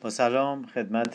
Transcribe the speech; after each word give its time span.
با 0.00 0.10
سلام 0.10 0.66
خدمت 0.66 1.14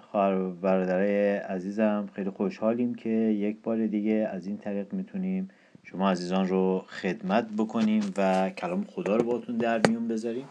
خواهر 0.00 0.36
برادرای 0.36 1.36
عزیزم. 1.36 2.08
خیلی 2.14 2.30
خوشحالیم 2.30 2.94
که 2.94 3.08
یک 3.08 3.56
بار 3.62 3.86
دیگه 3.86 4.28
از 4.32 4.46
این 4.46 4.58
طریق 4.58 4.92
می‌تونیم 4.92 5.50
شما 5.84 6.10
عزیزان 6.10 6.48
رو 6.48 6.84
خدمت 6.88 7.48
بکنیم 7.58 8.12
و 8.16 8.50
کلام 8.50 8.84
خدا 8.84 9.16
رو 9.16 9.24
باتون 9.24 9.56
در 9.56 9.88
میون 9.88 10.08
بذاریم. 10.08 10.48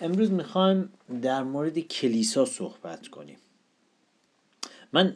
امروز 0.00 0.32
می‌خوایم 0.32 0.88
در 1.22 1.42
مورد 1.42 1.78
کلیسا 1.78 2.44
صحبت 2.44 3.08
کنیم. 3.08 3.36
من 4.92 5.14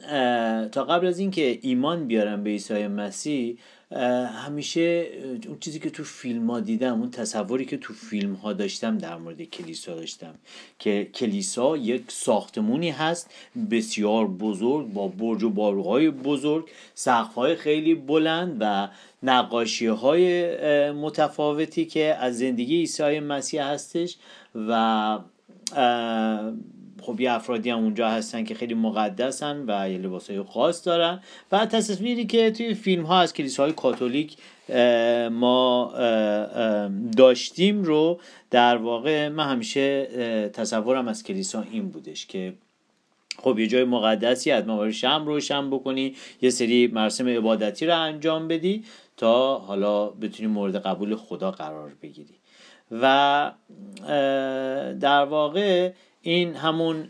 تا 0.72 0.84
قبل 0.84 1.06
از 1.06 1.18
اینکه 1.18 1.58
ایمان 1.62 2.06
بیارم 2.06 2.42
به 2.44 2.50
عیسی 2.50 2.86
مسیح 2.86 3.58
همیشه 4.44 5.08
اون 5.46 5.58
چیزی 5.60 5.78
که 5.78 5.90
تو 5.90 6.04
فیلم 6.04 6.50
ها 6.50 6.60
دیدم 6.60 7.00
اون 7.00 7.10
تصوری 7.10 7.64
که 7.64 7.76
تو 7.76 7.94
فیلم 7.94 8.34
ها 8.34 8.52
داشتم 8.52 8.98
در 8.98 9.16
مورد 9.16 9.42
کلیسا 9.42 9.94
داشتم 9.94 10.34
که 10.78 11.10
کلیسا 11.14 11.76
یک 11.76 12.02
ساختمونی 12.08 12.90
هست 12.90 13.30
بسیار 13.70 14.26
بزرگ 14.26 14.92
با 14.92 15.08
برج 15.08 15.42
و 15.42 15.50
باروهای 15.50 16.10
بزرگ 16.10 16.68
سقف 16.94 17.34
های 17.34 17.56
خیلی 17.56 17.94
بلند 17.94 18.56
و 18.60 18.88
نقاشی 19.22 19.86
های 19.86 20.90
متفاوتی 20.90 21.84
که 21.84 22.16
از 22.20 22.38
زندگی 22.38 22.76
عیسی 22.76 23.20
مسیح 23.20 23.64
هستش 23.64 24.16
و 24.54 25.18
خب 27.06 27.20
یه 27.20 27.32
افرادی 27.32 27.70
هم 27.70 27.78
اونجا 27.78 28.08
هستن 28.08 28.44
که 28.44 28.54
خیلی 28.54 28.74
مقدسن 28.74 29.64
و 29.68 29.90
یه 29.90 29.98
لباس 29.98 30.30
های 30.30 30.42
خاص 30.42 30.86
دارن. 30.86 31.20
و 31.52 31.66
تصویری 31.66 32.26
که 32.26 32.50
توی 32.50 32.74
فیلم 32.74 33.02
ها 33.02 33.20
از 33.20 33.32
کلیساهای 33.32 33.72
کاتولیک 33.72 34.36
ما 35.30 35.92
داشتیم 37.16 37.82
رو 37.82 38.20
در 38.50 38.76
واقع 38.76 39.28
من 39.28 39.48
همیشه 39.48 40.06
تصورم 40.52 41.08
از 41.08 41.22
کلیسا 41.22 41.64
این 41.72 41.88
بودش 41.88 42.26
که 42.26 42.54
خب 43.38 43.58
یه 43.58 43.66
جای 43.66 43.84
مقدسی 43.84 44.50
از 44.50 44.66
موارد 44.66 44.90
شم 44.90 45.24
روشن 45.26 45.70
بکنی 45.70 46.14
یه 46.42 46.50
سری 46.50 46.86
مراسم 46.86 47.28
عبادتی 47.28 47.86
رو 47.86 48.00
انجام 48.00 48.48
بدی 48.48 48.84
تا 49.16 49.58
حالا 49.58 50.06
بتونی 50.06 50.48
مورد 50.48 50.76
قبول 50.76 51.16
خدا 51.16 51.50
قرار 51.50 51.92
بگیری. 52.02 52.34
و 52.90 53.52
در 55.00 55.24
واقع 55.24 55.92
این 56.26 56.54
همون 56.54 57.02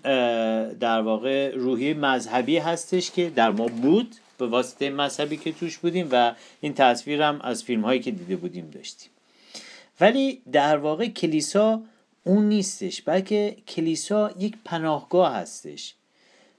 در 0.81 1.01
واقع 1.01 1.51
روحی 1.55 1.95
مذهبی 1.95 2.59
هستش 2.59 3.11
که 3.11 3.31
در 3.31 3.51
ما 3.51 3.67
بود 3.67 4.15
به 4.39 4.47
واسطه 4.47 4.91
مذهبی 4.91 5.37
که 5.37 5.53
توش 5.53 5.79
بودیم 5.79 6.09
و 6.12 6.34
این 6.61 6.75
تصویر 6.75 7.23
هم 7.23 7.41
از 7.41 7.65
فیلم 7.65 7.83
هایی 7.83 8.01
که 8.01 8.11
دیده 8.11 8.37
بودیم 8.37 8.71
داشتیم. 8.71 9.11
ولی 10.01 10.43
در 10.53 10.77
واقع 10.77 11.09
کلیسا 11.09 11.83
اون 12.25 12.48
نیستش 12.48 13.03
بلکه 13.03 13.56
کلیسا 13.69 14.31
یک 14.39 14.55
پناهگاه 14.65 15.34
هستش. 15.34 15.95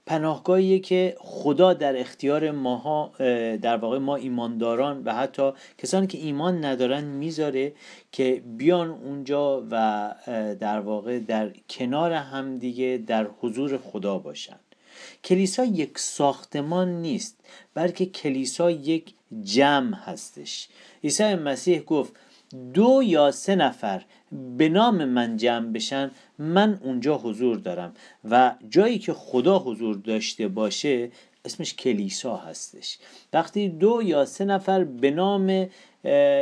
پناهگاهیه 0.06 0.78
که 0.78 1.16
خدا 1.18 1.72
در 1.72 2.00
اختیار 2.00 2.50
ماها 2.50 3.12
در 3.62 3.76
واقع 3.76 3.98
ما 3.98 4.16
ایمانداران 4.16 5.04
و 5.04 5.14
حتی 5.14 5.50
کسانی 5.78 6.06
که 6.06 6.18
ایمان 6.18 6.64
ندارن 6.64 7.04
می‌ذاره 7.04 7.72
که 8.12 8.42
بیان 8.46 8.90
اونجا 8.90 9.66
و 9.70 10.14
در 10.60 10.80
واقع 10.80 11.18
در 11.18 11.50
کنار 11.70 12.12
همدیگه 12.12 13.02
در 13.06 13.26
حضور 13.40 13.78
خدا 13.78 14.18
باشن. 14.18 14.56
کلیسا 15.24 15.64
یک 15.64 15.98
ساختمان 15.98 17.02
نیست 17.02 17.40
بلکه 17.74 18.06
کلیسا 18.06 18.70
یک 18.70 19.14
جمع 19.42 19.96
هستش. 19.96 20.68
عیسی 21.04 21.34
مسیح 21.34 21.80
گفت 21.80 22.12
دو 22.74 23.02
یا 23.04 23.30
سه 23.30 23.54
نفر 23.54 24.04
به 24.58 24.68
نام 24.68 25.04
من 25.04 25.36
جمع 25.36 25.72
بشن 25.72 26.10
من 26.38 26.78
اونجا 26.82 27.18
حضور 27.18 27.56
دارم 27.56 27.92
و 28.30 28.54
جایی 28.68 28.98
که 28.98 29.12
خدا 29.12 29.58
حضور 29.58 29.96
داشته 29.96 30.48
باشه 30.48 31.10
اسمش 31.44 31.74
کلیسا 31.74 32.36
هستش. 32.36 32.98
وقتی 33.32 33.68
دو 33.68 34.02
یا 34.04 34.24
سه 34.24 34.44
نفر 34.44 34.84
به 34.84 35.10
نام 35.10 35.68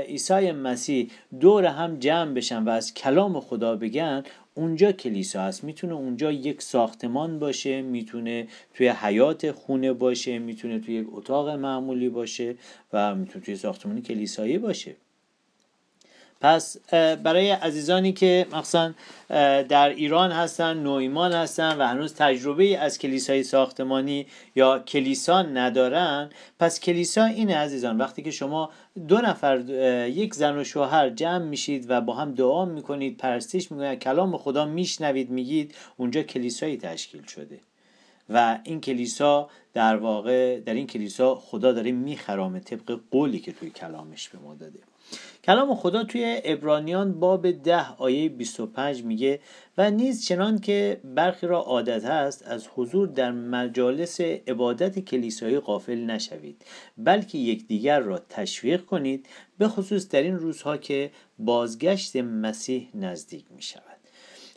عیسی 0.08 0.52
مسیح 0.52 1.10
دور 1.40 1.64
هم 1.64 1.98
جمع 1.98 2.32
بشن 2.32 2.64
و 2.64 2.68
از 2.68 2.94
کلام 2.94 3.40
خدا 3.40 3.76
بگن 3.76 4.22
اونجا 4.54 4.92
کلیسا 4.92 5.42
هست. 5.42 5.64
می‌تونه 5.64 5.94
اونجا 5.94 6.32
یک 6.32 6.62
ساختمان 6.62 7.38
باشه 7.38 7.82
می‌تونه 7.82 8.48
توی 8.74 8.88
حیات 8.88 9.52
خونه 9.52 9.92
باشه 9.92 10.38
می‌تونه 10.38 10.78
توی 10.78 10.94
یک 10.94 11.06
اتاق 11.12 11.48
معمولی 11.48 12.08
باشه 12.08 12.54
و 12.92 13.14
می‌تونه 13.14 13.44
توی 13.44 13.56
ساختمان 13.56 14.02
کلیسایی 14.02 14.58
باشه. 14.58 14.96
پس 16.44 16.76
برای 16.90 17.50
عزیزانی 17.50 18.12
که 18.12 18.46
مخصوصا 18.52 18.92
در 19.68 19.88
ایران 19.88 20.32
هستن 20.32 20.76
نویمان 20.76 21.32
هستن 21.32 21.76
و 21.76 21.86
هنوز 21.86 22.14
تجربه 22.14 22.78
از 22.78 22.98
کلیسای 22.98 23.42
ساختمانی 23.42 24.26
یا 24.54 24.78
کلیسا 24.78 25.42
ندارن 25.42 26.30
پس 26.60 26.80
کلیسا 26.80 27.24
اینه 27.24 27.56
عزیزان 27.56 27.98
وقتی 27.98 28.22
که 28.22 28.30
شما 28.30 28.70
دو 29.08 29.18
نفر 29.18 29.60
یک 30.08 30.34
زن 30.34 30.58
و 30.58 30.64
شوهر 30.64 31.10
جمع 31.10 31.44
میشید 31.44 31.86
و 31.88 32.00
با 32.00 32.14
هم 32.14 32.34
دعا 32.34 32.64
می‌کنید 32.64 33.16
پرستش 33.16 33.72
می‌کنید 33.72 33.98
کلام 33.98 34.36
خدا 34.36 34.64
میشنوید 34.64 35.30
میگید 35.30 35.74
اونجا 35.96 36.22
کلیسایی 36.22 36.76
تشکیل 36.76 37.26
شده. 37.26 37.58
و 38.30 38.58
این 38.64 38.80
کلیسا 38.80 39.48
در 39.74 39.96
واقع 39.96 40.60
در 40.60 40.74
این 40.74 40.86
کلیسا 40.86 41.34
خدا 41.34 41.72
داره 41.72 41.92
میخرامه 41.92 42.60
طبق 42.60 42.98
قولی 43.10 43.38
که 43.38 43.52
توی 43.52 43.70
کلامش 43.70 44.28
به 44.28 44.38
ما 44.38 44.54
داده. 44.54 44.78
کلام 45.44 45.74
خدا 45.74 46.04
توی 46.04 46.40
ابرانیان 46.44 47.20
باب 47.20 47.50
ده 47.50 47.92
آیه 47.92 48.28
25 48.28 49.04
میگه 49.04 49.40
و 49.78 49.90
نیز 49.90 50.26
چنان 50.26 50.58
که 50.58 51.00
برخی 51.04 51.46
را 51.46 51.60
عادت 51.60 52.04
هست 52.04 52.42
از 52.46 52.68
حضور 52.74 53.08
در 53.08 53.32
مجالس 53.32 54.20
عبادت 54.20 54.98
کلیسایی 54.98 55.58
غافل 55.58 55.98
نشوید 55.98 56.64
بلکه 56.98 57.38
یکدیگر 57.38 58.00
را 58.00 58.18
تشویق 58.18 58.84
کنید 58.84 59.26
به 59.58 59.68
خصوص 59.68 60.08
در 60.08 60.22
این 60.22 60.38
روزها 60.38 60.76
که 60.76 61.10
بازگشت 61.38 62.16
مسیح 62.16 62.88
نزدیک 62.94 63.44
می 63.56 63.62
شود 63.62 63.82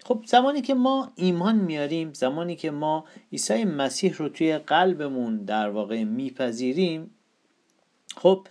خب 0.07 0.23
زمانی 0.25 0.61
که 0.61 0.73
ما 0.73 1.11
ایمان 1.15 1.55
میاریم 1.55 2.13
زمانی 2.13 2.55
که 2.55 2.71
ما 2.71 3.05
عیسی 3.31 3.65
مسیح 3.65 4.15
رو 4.17 4.29
توی 4.29 4.57
قلبمون 4.57 5.45
در 5.45 5.69
واقع 5.69 6.03
میپذیریم 6.03 7.11
خب 8.17 8.47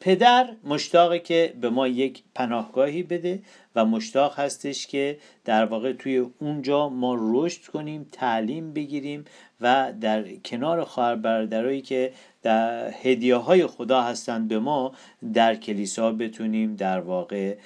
پدر 0.00 0.48
مشتاقه 0.64 1.18
که 1.18 1.54
به 1.60 1.70
ما 1.70 1.88
یک 1.88 2.22
پناهگاهی 2.34 3.02
بده 3.02 3.42
و 3.74 3.84
مشتاق 3.84 4.38
هستش 4.38 4.86
که 4.86 5.18
در 5.44 5.64
واقع 5.64 5.92
توی 5.92 6.16
اونجا 6.38 6.88
ما 6.88 7.16
رشد 7.20 7.64
کنیم 7.64 8.08
تعلیم 8.12 8.72
بگیریم 8.72 9.24
و 9.60 9.92
در 10.00 10.36
کنار 10.36 10.84
خواهر 10.84 11.16
برادرایی 11.16 11.82
که 11.82 12.12
در 12.42 12.90
هدیه 13.02 13.36
های 13.36 13.66
خدا 13.66 14.02
هستند 14.02 14.48
به 14.48 14.58
ما 14.58 14.92
در 15.32 15.54
کلیسا 15.54 16.12
بتونیم 16.12 16.76
در 16.76 17.00
واقع 17.00 17.56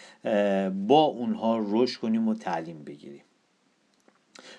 با 0.71 1.03
اونها 1.05 1.65
رشد 1.71 2.01
کنیم 2.01 2.29
و 2.29 2.35
تعلیم 2.35 2.85
بگیریم. 2.85 3.23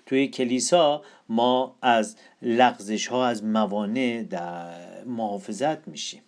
توی 0.06 0.28
کلیسا 0.28 1.02
ما 1.30 1.76
از 1.82 2.16
لغزش 2.42 3.08
ها 3.08 3.28
از 3.28 3.44
موانع 3.44 4.24
در 4.30 5.04
محافظت 5.06 5.88
میشیم. 5.88 6.22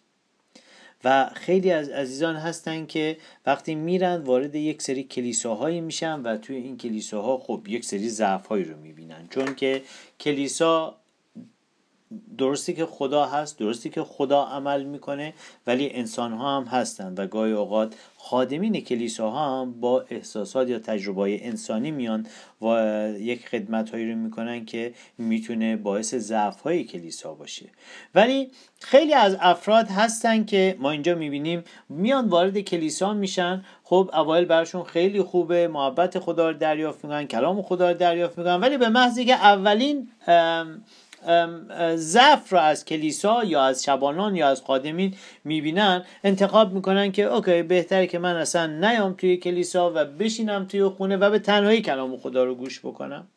و 1.04 1.30
خیلی 1.34 1.72
از 1.72 1.90
عزیزان 1.90 2.36
هستن 2.36 2.86
که 2.86 3.18
وقتی 3.46 3.76
میرن 3.76 4.22
وارد 4.22 4.56
یک 4.56 4.82
سری 4.82 5.04
کلیساهایی 5.04 5.82
میشن 5.82 6.22
و 6.22 6.38
توی 6.38 6.56
این 6.56 6.78
کلیساها 6.78 7.38
خب 7.38 7.66
یک 7.68 7.86
سری 7.86 8.10
ضعفهایی 8.10 8.64
رو 8.64 8.78
می‌بینن. 8.78 9.28
چون 9.30 9.56
که 9.56 9.82
کلیسا 10.20 10.99
درستی 12.38 12.74
که 12.74 12.86
خدا 12.86 13.26
هست 13.26 13.60
درستی 13.60 13.90
که 13.90 14.04
خدا 14.04 14.44
عمل 14.44 14.84
می‌کنه 14.84 15.34
ولی 15.68 15.90
انسان 15.90 16.34
ها 16.34 16.58
هم 16.58 16.64
هستند 16.64 17.20
و 17.20 17.28
گاهی 17.28 17.52
اوقات 17.52 17.96
خادمین 18.18 18.82
کلیساها 18.82 19.62
هم 19.62 19.80
با 19.80 20.06
احساسات 20.10 20.70
یا 20.70 20.80
تجربه 20.80 21.48
انسانی 21.48 21.92
میان 21.92 22.26
و 22.62 22.66
یک 23.20 23.48
خدمت 23.48 23.90
هایی 23.90 24.12
رو 24.12 24.18
می‌کنن 24.18 24.66
که 24.66 24.94
می‌تونه 25.18 25.76
باعث 25.76 26.16
ضعف 26.16 26.62
های 26.62 26.84
کلیسا 26.84 27.34
باشه. 27.34 27.66
ولی 28.16 28.52
خیلی 28.80 29.14
از 29.14 29.38
افراد 29.40 29.88
هستن 29.88 30.46
که 30.46 30.76
ما 30.80 30.92
اینجا 30.92 31.16
می‌بینیم 31.16 31.64
میان 31.90 32.28
وارد 32.28 32.60
کلیسا 32.60 33.14
میشن. 33.14 33.66
خب 33.84 34.10
اوایل 34.14 34.46
براشون 34.46 34.84
خیلی 34.84 35.22
خوبه 35.22 35.68
محبت 35.68 36.20
خدا 36.20 36.50
رو 36.50 36.58
دریافت 36.58 37.06
می‌کنن 37.06 37.28
کلام 37.28 37.62
خدا 37.62 37.92
رو 37.92 37.98
دریافت 37.98 38.38
می‌کنن 38.38 38.56
ولی 38.56 38.78
به 38.78 38.90
محضی 38.90 39.26
که 39.26 39.34
اولین 39.34 40.10
ضعف 41.96 42.54
رو 42.54 42.60
از 42.60 42.86
کلیسا 42.86 43.44
یا 43.44 43.64
از 43.64 43.84
شبانان 43.84 44.36
یا 44.36 44.48
از 44.48 44.62
خادمین 44.62 45.16
می‌بینن 45.44 46.06
انتخاب 46.24 46.74
می‌کنن 46.74 47.12
که 47.12 47.24
اوکی 47.24 47.64
بهتره 47.64 48.08
که 48.08 48.20
من 48.20 48.36
اصلا 48.36 48.68
نیام 48.68 49.14
توی 49.14 49.38
کلیسا 49.38 49.92
و 49.96 50.06
بشینم 50.06 50.66
توی 50.66 50.84
خونه 50.84 51.18
و 51.18 51.30
به 51.30 51.40
تنهایی 51.40 51.82
کلام 51.82 52.18
خدا 52.18 52.44
رو 52.44 52.56
گوش 52.56 52.80
بکنم. 52.80 53.28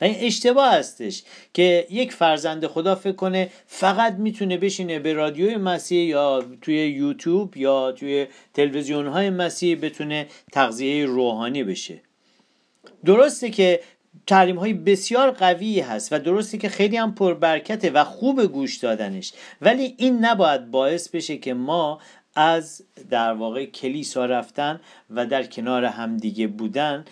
و 0.00 0.04
این 0.04 0.16
اشتباه 0.18 0.74
هستش 0.74 1.22
که 1.54 1.86
یک 1.90 2.12
فرزند 2.12 2.66
خدا 2.66 2.94
فکر 2.94 3.16
کنه 3.16 3.50
فقط 3.66 4.12
می‌تونه 4.12 4.56
بشینه 4.56 4.98
به 4.98 5.12
رادیوی 5.12 5.56
مسیح 5.56 6.04
یا 6.04 6.44
توی 6.62 6.86
یوتیوب 6.86 7.56
یا 7.56 7.92
توی 7.92 8.26
تلویزیون 8.54 9.06
های 9.06 9.30
مسیح 9.30 9.78
بتونه 9.82 10.26
تغذیه 10.52 11.06
روحانی 11.06 11.64
بشه. 11.64 12.00
درسته 13.04 13.50
که 13.50 13.80
تعلیم 14.26 14.56
های 14.56 14.72
بسیار 14.72 15.30
قوی 15.30 15.80
هست 15.80 16.12
و 16.12 16.18
درسته 16.18 16.58
که 16.58 16.68
خیلی 16.68 16.96
هم 16.96 17.14
پربرکته 17.14 17.90
و 17.90 18.04
خوب 18.04 18.42
گوش 18.42 18.76
دادنش. 18.76 19.32
ولی 19.60 19.94
این 19.98 20.24
نباید 20.24 20.70
باعث 20.70 21.08
بشه 21.08 21.36
که 21.36 21.54
ما 21.54 22.00
از 22.34 22.82
در 23.10 23.32
واقع 23.32 23.64
کلیسا 23.64 24.26
رفتن 24.26 24.80
و 25.10 25.26
در 25.26 25.42
کنار 25.42 25.84
همدیگه 25.84 26.46
بودن 26.46 27.04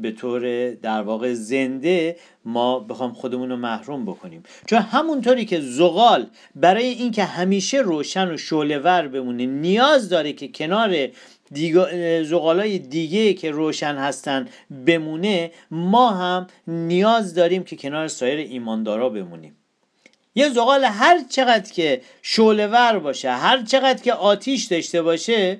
به 0.00 0.14
طور 0.18 0.70
در 0.70 1.02
واقع 1.02 1.34
زنده 1.34 2.16
ما 2.44 2.78
بخوام 2.78 3.12
خودمون 3.12 3.50
رو 3.50 3.56
محروم 3.56 4.04
بکنیم. 4.04 4.42
چون 4.66 4.78
همونطوری 4.78 5.44
که 5.44 5.60
زغال 5.60 6.26
برای 6.54 6.86
اینکه 6.86 7.24
همیشه 7.24 7.78
روشن 7.78 8.34
و 8.34 8.36
شعلهور 8.36 9.08
بمونه 9.08 9.46
نیاز 9.46 10.08
داره 10.08 10.32
که 10.32 10.48
کنار 10.48 11.08
زغالای 12.22 12.78
دیگه 12.78 13.34
که 13.34 13.50
روشن 13.50 13.94
هستن 13.94 14.48
بمونه 14.86 15.50
ما 15.70 16.10
هم 16.10 16.46
نیاز 16.66 17.34
داریم 17.34 17.64
که 17.64 17.76
کنار 17.76 18.08
سایر 18.08 18.38
ایماندارا 18.38 19.08
بمونیم. 19.08 19.56
یه 20.34 20.48
زغال 20.48 20.84
هر 20.84 21.24
چقدر 21.28 21.72
که 21.72 22.00
شعلهور 22.22 22.98
باشه 22.98 23.30
هر 23.30 23.62
چقدر 23.62 24.02
که 24.02 24.12
آتیش 24.12 24.64
داشته 24.64 25.02
باشه 25.02 25.58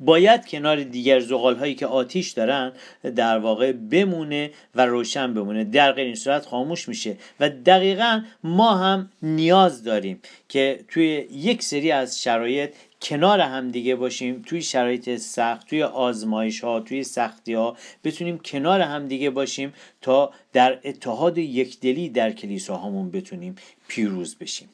باید 0.00 0.46
کنار 0.46 0.82
دیگر 0.82 1.20
زغال 1.20 1.56
هایی 1.56 1.74
که 1.74 1.86
آتیش 1.86 2.30
دارن 2.30 2.72
در 3.16 3.38
واقع 3.38 3.72
بمونه 3.72 4.50
و 4.74 4.86
روشن 4.86 5.34
بمونه. 5.34 5.64
در 5.64 5.92
غیر 5.92 6.06
این 6.06 6.14
صورت 6.14 6.46
خاموش 6.46 6.88
میشه. 6.88 7.16
و 7.40 7.50
دقیقا 7.50 8.22
ما 8.44 8.74
هم 8.76 9.10
نیاز 9.22 9.84
داریم 9.84 10.20
که 10.48 10.84
توی 10.88 11.26
یک 11.32 11.62
سری 11.62 11.90
از 11.90 12.22
شرایط 12.22 12.74
کنار 13.02 13.40
هم 13.40 13.68
دیگه 13.68 13.96
باشیم 13.96 14.42
توی 14.46 14.62
شرایط 14.62 15.16
سخت 15.16 15.66
توی 15.66 15.82
آزمایش 15.82 16.64
ها 16.64 16.80
توی 16.80 17.04
سختی 17.04 17.54
ها 17.54 17.76
بتونیم 18.04 18.38
کنار 18.38 18.80
هم 18.80 19.06
دیگه 19.06 19.30
باشیم 19.30 19.72
تا 20.00 20.32
در 20.52 20.80
اتحاد 20.84 21.38
یکدلی 21.38 22.08
در 22.08 22.32
کلیساهامون 22.32 23.10
بتونیم 23.10 23.54
پیروز 23.88 24.36
بشیم. 24.36 24.68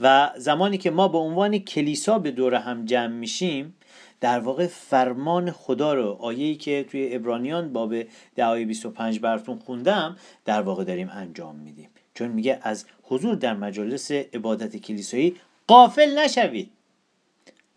و 0.00 0.30
زمانی 0.36 0.78
که 0.78 0.90
ما 0.90 1.08
به 1.08 1.18
عنوان 1.18 1.58
کلیسا 1.58 2.18
به 2.18 2.30
دور 2.30 2.54
هم 2.54 2.84
جمع 2.84 3.14
میشیم 3.14 3.74
در 4.20 4.40
واقع 4.40 4.66
فرمان 4.66 5.50
خدا 5.50 5.94
رو 5.94 6.16
آیه‌ای 6.20 6.54
که 6.54 6.86
توی 6.90 7.14
ابرانیان 7.14 7.72
باب 7.72 7.94
دعای 8.36 8.64
25 8.64 9.20
براتون 9.20 9.58
خوندم 9.58 10.16
در 10.44 10.62
واقع 10.62 10.84
داریم 10.84 11.10
انجام 11.12 11.56
میدیم. 11.56 11.88
چون 12.14 12.28
میگه 12.28 12.58
از 12.62 12.86
حضور 13.02 13.34
در 13.34 13.54
مجالس 13.54 14.10
عبادت 14.10 14.76
کلیسایی 14.76 15.36
قافل 15.70 16.18
نشوید. 16.18 16.70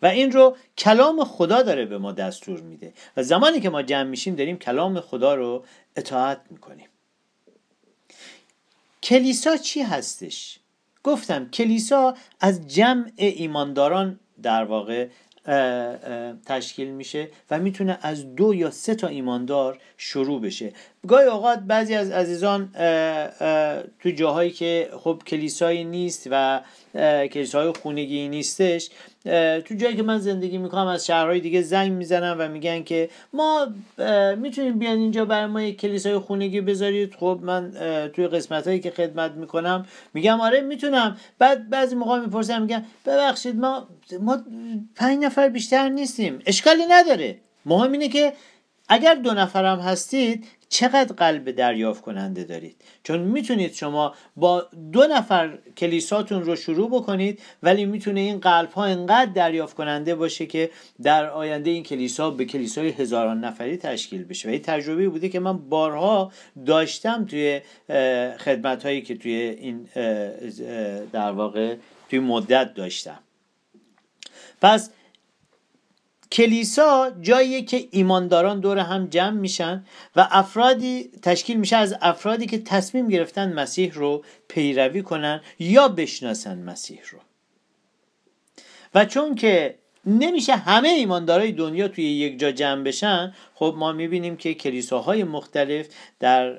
و 0.01 0.06
این 0.06 0.31
رو 0.31 0.57
کلام 0.78 1.24
خدا 1.24 1.62
داره 1.62 1.86
به 1.86 1.98
ما 1.98 2.12
دستور 2.12 2.62
میده. 2.62 2.94
و 3.18 3.24
زمانی 3.24 3.60
که 3.60 3.69
ما 3.69 3.81
جمع 3.81 4.10
میشیم 4.10 4.36
داریم 4.36 4.57
کلام 4.57 5.00
خدا 5.00 5.36
رو 5.36 5.66
اطاعت 5.95 6.42
می‌کنیم. 6.50 6.88
کلیسا 9.04 9.57
چی 9.57 9.81
هستش؟ 9.81 10.60
گفتم 11.04 11.50
کلیسا 11.50 12.16
از 12.40 12.68
جمع 12.68 13.12
ایمانداران 13.16 14.19
در 14.44 14.63
واقع 14.63 15.07
تشکیل 16.45 16.88
میشه 16.88 17.30
و 17.51 17.60
می‌تونه 17.60 18.00
از 18.01 18.36
دو 18.36 18.54
یا 18.54 18.72
سه 18.72 18.95
تا 18.95 19.07
ایماندار 19.07 19.80
شروع 19.98 20.42
بشه. 20.42 20.74
گاهی 21.08 21.28
اوقات 21.28 21.60
بعضی 21.60 21.96
از 21.96 22.12
عزیزان 22.12 22.70
تو 24.00 24.10
جاهایی 24.10 24.52
که 24.52 24.90
خب 25.00 25.22
کلیسایی 25.28 25.84
نیست 25.84 26.28
و 26.32 26.62
کلیساهای 27.28 27.74
خونگی 27.82 28.28
نیستش 28.28 28.90
تو 29.66 29.76
جایی 29.78 29.96
که 29.96 30.04
من 30.04 30.20
زندگی 30.20 30.58
می‌کنم 30.58 30.88
از 30.88 31.06
شهرهای 31.06 31.40
دیگه 31.40 31.62
زنگ 31.62 31.92
می‌زنم 31.92 32.36
و 32.40 32.48
میگن 32.48 32.84
که 32.84 33.10
ما 33.34 33.68
می‌تونیم 34.38 34.80
بیان 34.80 34.98
اینجا 34.98 35.26
برای 35.26 35.46
ما 35.46 35.62
یک 35.62 35.80
کلیسای 35.80 36.18
خونگی 36.18 36.62
بذارید. 36.62 37.16
خب 37.16 37.40
من 37.42 37.72
توی 38.16 38.28
قسمت 38.28 38.68
هایی 38.68 38.80
که 38.80 38.92
خدمت 38.92 39.32
می‌کنم 39.32 39.86
میگم 40.14 40.42
آره 40.42 40.62
می‌تونم. 40.62 41.18
بعد 41.40 41.70
بعضی 41.70 41.96
موقع 41.96 42.20
می‌پرسم 42.20 42.62
میگن 42.62 42.86
ببخشید 43.06 43.56
ما 43.56 43.88
ما 44.20 44.38
پنج 44.96 45.24
نفر 45.24 45.50
بیشتر 45.50 45.90
نیستیم. 45.90 46.40
اشکالی 46.46 46.86
نداره. 46.90 47.38
مهم 47.66 47.92
اینه 47.92 48.10
که 48.10 48.34
اگر 48.90 49.16
دو 49.16 49.34
نفرم 49.34 49.80
هستید 49.80 50.46
چقدر 50.74 51.14
قلب 51.16 51.52
دریافت 51.52 52.02
کننده 52.02 52.44
دارید. 52.44 52.75
چون 53.04 53.20
می‌تونید 53.20 53.74
شما 53.74 54.14
با 54.36 54.68
دو 54.92 55.08
نفر 55.08 55.58
کلیساتون 55.78 56.44
رو 56.44 56.56
شروع 56.56 56.90
بکنید 56.90 57.40
ولی 57.64 57.86
می‌تونه 57.86 58.20
این 58.20 58.40
قلب 58.40 58.72
ها 58.72 58.86
انقدر 58.86 59.31
دریافت 59.31 59.75
کننده 59.75 60.16
باشه 60.16 60.46
که 60.46 60.72
در 61.04 61.30
آینده 61.30 61.70
این 61.70 61.84
کلیسا 61.84 62.30
به 62.31 62.46
کلیسای 62.46 62.90
هزاران 62.90 63.40
نفری 63.40 63.78
تشکیل 63.78 64.24
بشه. 64.24 64.48
و 64.48 64.52
این 64.52 64.62
تجربه 64.62 65.10
بوده 65.10 65.30
که 65.30 65.40
من 65.40 65.58
بارها 65.58 66.31
داشتم 66.66 67.26
توی 67.26 67.62
خدمت 68.38 68.86
هایی 68.86 69.02
که 69.02 69.16
توی 69.16 69.34
این 69.34 69.90
در 71.12 71.31
واقع 71.31 71.76
توی 72.10 72.19
مدت 72.19 72.74
داشتم. 72.74 73.19
پس 74.62 74.90
کلیسا 76.33 77.12
جاییه 77.21 77.62
که 77.62 77.88
ایمانداران 77.91 78.59
دور 78.59 78.77
هم 78.77 79.07
جمع 79.07 79.39
میشن 79.39 79.85
و 80.15 80.27
افرادی 80.31 81.09
تشکیل 81.21 81.57
میشه 81.57 81.75
از 81.75 81.95
افرادی 82.01 82.45
که 82.45 82.57
تصمیم 82.57 83.07
گرفتن 83.07 83.53
مسیح 83.53 83.94
رو 83.94 84.24
پیروی 84.47 85.01
کنن 85.01 85.41
یا 85.59 85.88
بشناسن 85.88 86.57
مسیح 86.57 87.00
رو. 87.12 87.19
و 88.95 89.06
چون 89.06 89.35
که 89.35 89.75
نمیشه 90.06 90.56
همه 90.56 90.89
ایماندارای 90.89 91.51
دنیا 91.51 91.88
توی 91.88 92.03
یک 92.03 92.39
جا 92.39 92.51
جمع 92.51 92.83
بشن 92.83 93.33
خب 93.56 93.75
ما 93.77 93.91
می‌بینیم 93.91 94.38
که 94.38 94.53
کلیساهای 94.53 95.24
مختلف 95.24 95.88
در 96.19 96.57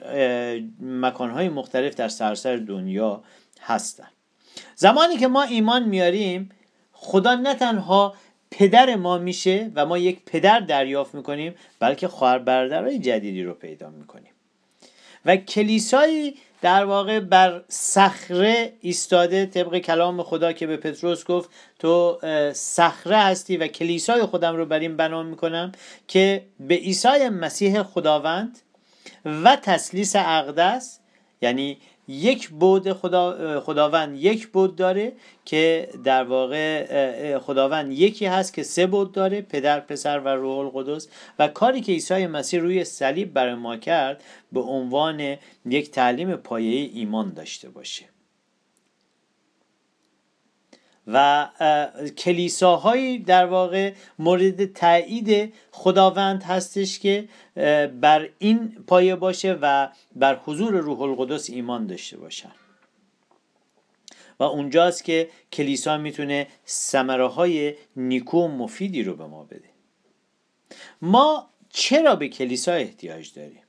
مکانهای 0.80 1.48
مختلف 1.48 1.94
در 1.94 2.08
سراسر 2.08 2.56
دنیا 2.56 3.22
هستن. 3.60 4.08
زمانی 4.76 5.16
که 5.16 5.28
ما 5.28 5.42
ایمان 5.42 5.84
میاریم 5.84 6.50
خدا 6.92 7.34
نه 7.34 7.54
تنها 7.54 8.14
پدر 8.58 8.96
ما 8.96 9.18
میشه 9.18 9.70
و 9.74 9.86
ما 9.86 9.98
یک 9.98 10.18
پدر 10.26 10.60
دریافت 10.60 11.14
می‌کنیم 11.14 11.54
بلکه 11.80 12.08
خواهر 12.08 12.38
برادرای 12.38 12.98
جدیدی 12.98 13.42
رو 13.42 13.54
پیدا 13.54 13.90
می‌کنیم. 13.90 14.30
و 15.26 15.36
کلیسایی 15.36 16.34
در 16.62 16.84
واقع 16.84 17.20
بر 17.20 17.62
صخره 17.68 18.72
ایستاده 18.80 19.46
طبق 19.46 19.78
کلام 19.78 20.22
خدا 20.22 20.52
که 20.52 20.66
به 20.66 20.76
پتروس 20.76 21.24
گفت 21.24 21.50
تو 21.78 22.18
صخره 22.52 23.16
هستی 23.16 23.56
و 23.56 23.66
کلیسای 23.66 24.22
خودم 24.22 24.56
رو 24.56 24.66
بر 24.66 24.78
این 24.78 24.96
بنا 24.96 25.22
می‌کنم 25.22 25.72
که 26.08 26.42
به 26.60 26.74
عیسی 26.74 27.28
مسیح 27.28 27.82
خداوند 27.82 28.58
و 29.24 29.56
تسلیس 29.56 30.16
اقدس 30.16 30.98
یعنی 31.42 31.78
یک 32.08 32.48
بود 32.48 32.92
خدا 32.92 33.60
خداوند 33.60 34.16
یک 34.16 34.48
بود 34.48 34.76
داره 34.76 35.12
که 35.44 35.88
در 36.04 36.24
واقع 36.24 37.38
خداوند 37.38 37.92
یکی 37.92 38.26
هست 38.26 38.54
که 38.54 38.62
سه 38.62 38.86
بود 38.86 39.12
داره 39.12 39.40
پدر 39.40 39.80
پسر 39.80 40.18
و 40.18 40.28
روح 40.28 40.58
القدس. 40.58 41.08
و 41.38 41.48
کاری 41.48 41.80
که 41.80 41.92
عیسی 41.92 42.26
مسیح 42.26 42.60
روی 42.60 42.84
صلیب 42.84 43.32
برای 43.32 43.54
ما 43.54 43.76
کرد 43.76 44.22
به 44.52 44.60
عنوان 44.60 45.36
یک 45.66 45.90
تعلیم 45.90 46.36
پایه 46.36 46.90
ایمان 46.94 47.32
داشته 47.32 47.68
باشه. 47.68 48.13
و 51.06 51.48
کلیساهایی 52.18 53.18
در 53.18 53.46
واقع 53.46 53.92
مورد 54.18 54.72
تایید 54.72 55.54
خداوند 55.70 56.42
هستش 56.42 56.98
که 56.98 57.28
بر 58.00 58.28
این 58.38 58.84
پایه 58.86 59.16
باشه 59.16 59.58
و 59.62 59.88
بر 60.16 60.40
حضور 60.44 60.74
روح 60.74 61.00
القدس 61.00 61.50
ایمان 61.50 61.86
داشته 61.86 62.16
باشن. 62.16 62.52
و 64.38 64.42
اونجاست 64.42 65.04
که 65.04 65.30
کلیسا 65.52 65.98
می‌تونه 65.98 66.46
سمره 66.64 67.28
های 67.28 67.74
نیکو 67.96 68.38
و 68.38 68.48
مفیدی 68.48 69.02
رو 69.02 69.16
به 69.16 69.26
ما 69.26 69.44
بده. 69.44 69.70
ما 71.02 71.50
چرا 71.68 72.16
به 72.16 72.28
کلیسا 72.28 72.72
احتیاج 72.72 73.32
داریم؟ 73.32 73.62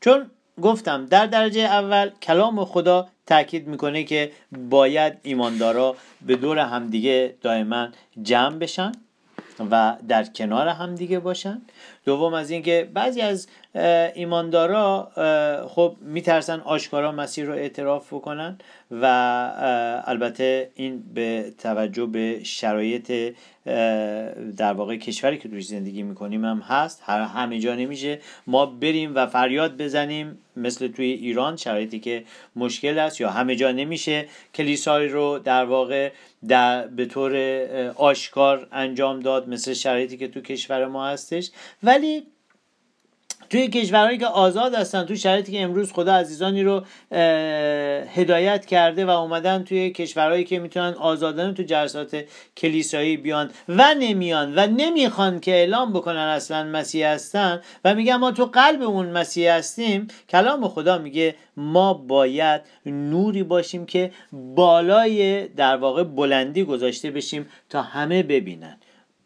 چون 0.00 0.30
گفتم 0.62 1.06
در 1.06 1.26
درجه 1.26 1.60
اول 1.60 2.10
کلام 2.22 2.64
خدا 2.64 3.08
تاکید 3.26 3.66
می‌کنه 3.68 4.04
که 4.04 4.32
باید 4.70 5.18
ایماندارا 5.22 5.96
به 6.26 6.36
دور 6.36 6.58
همدیگه 6.58 7.34
دائما 7.42 7.88
جمع 8.22 8.58
بشن 8.58 8.92
و 9.70 9.96
در 10.08 10.24
کنار 10.24 10.68
همدیگه 10.68 11.18
باشن. 11.18 11.62
دوم 12.06 12.34
از 12.34 12.50
اینکه 12.50 12.88
بعضی 12.94 13.20
از 13.20 13.48
ایماندارا 14.14 15.10
خب 15.68 15.96
میترسن 16.00 16.60
آشکارا 16.60 17.12
مسیح 17.12 17.44
رو 17.44 17.52
اعتراف 17.52 18.12
بکنن 18.12 18.58
و 18.90 19.04
البته 20.04 20.70
این 20.74 21.02
به 21.14 21.52
توجه 21.58 22.06
به 22.06 22.40
شرایط 22.44 23.34
در 24.56 24.72
واقع 24.72 24.96
کشوری 24.96 25.38
که 25.38 25.48
توش 25.48 25.66
زندگی 25.66 26.02
می‌کنیم 26.02 26.44
هم 26.44 26.58
هست. 26.58 27.02
همه 27.06 27.58
جا 27.58 27.74
نمیشه. 27.74 28.20
ما 28.46 28.66
بریم 28.66 29.14
و 29.14 29.26
فریاد 29.26 29.76
بزنیم 29.76 30.38
مثل 30.56 30.88
توی 30.88 31.06
ایران 31.06 31.56
شرایطی 31.56 31.98
که 31.98 32.24
مشکل 32.56 32.98
است 32.98 33.20
یا 33.20 33.30
همه 33.30 33.56
جا 33.56 33.72
نمیشه. 33.72 34.26
کلیسایی 34.54 35.08
رو 35.08 35.38
در 35.38 35.64
واقع 35.64 36.10
در 36.48 36.86
به 36.86 37.06
طور 37.06 37.36
آشکار 37.96 38.68
انجام 38.72 39.20
داد 39.20 39.48
مثل 39.48 39.72
شرایطی 39.72 40.16
که 40.16 40.28
تو 40.28 40.40
کشور 40.40 40.86
ما 40.86 41.06
هستش. 41.06 41.50
ولی 41.96 42.26
توی 43.50 43.68
کشورهایی 43.68 44.18
که 44.18 44.26
آزاد 44.26 44.74
هستن 44.74 45.04
تو 45.04 45.16
شرایطی 45.16 45.52
که 45.52 45.62
امروز 45.62 45.92
خدا 45.92 46.14
عزیزانی 46.14 46.62
رو 46.62 46.84
هدایت 48.14 48.66
کرده 48.66 49.04
و 49.04 49.10
اومدن 49.10 49.64
توی 49.64 49.90
کشورهایی 49.90 50.44
که 50.44 50.58
می‌تونن 50.58 50.94
آزادانه 50.94 51.52
تو 51.52 51.62
جلسات 51.62 52.24
کلیسایی 52.56 53.16
بیان 53.16 53.50
و 53.68 53.94
نمیان 53.94 54.58
و 54.58 54.66
نمی‌خوان 54.66 55.40
که 55.40 55.50
اعلام 55.50 55.92
بکنن 55.92 56.16
اصلا 56.16 56.64
مسیح 56.64 57.08
هستن 57.08 57.60
و 57.84 57.94
میگن 57.94 58.16
ما 58.16 58.30
تو 58.30 58.44
قلب 58.44 58.82
اون 58.82 59.06
مسیح 59.06 59.52
هستیم 59.52 60.08
کلام 60.28 60.68
خدا 60.68 60.98
میگه 60.98 61.34
ما 61.56 61.94
باید 61.94 62.60
نوری 62.86 63.42
باشیم 63.42 63.86
که 63.86 64.10
بالای 64.32 65.48
در 65.48 65.76
واقع 65.76 66.04
بلندی 66.04 66.64
گذاشته 66.64 67.10
بشیم 67.10 67.48
تا 67.68 67.82
همه 67.82 68.22
ببینن. 68.22 68.76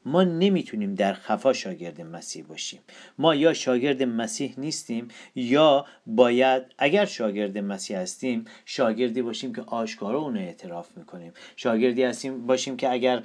ما 0.04 0.24
نمی‌تونیم 0.24 0.94
در 0.94 1.12
خفا 1.12 1.52
شاگرد 1.52 2.00
مسیح 2.00 2.44
باشیم. 2.44 2.80
ما 3.18 3.34
یا 3.34 3.52
شاگرد 3.52 4.02
مسیح 4.02 4.54
نیستیم 4.58 5.08
یا 5.34 5.86
باید 6.06 6.62
اگر 6.78 7.04
شاگرد 7.04 7.58
مسیح 7.58 7.98
هستیم 7.98 8.44
شاگردی 8.64 9.22
باشیم 9.22 9.54
که 9.54 9.62
آشکارا 9.62 10.18
اونو 10.18 10.40
اعتراف 10.40 10.96
می‌کنیم. 10.96 11.32
شاگردی 11.56 12.02
هستیم 12.02 12.46
باشیم 12.46 12.76
که 12.76 12.92
اگر 12.92 13.22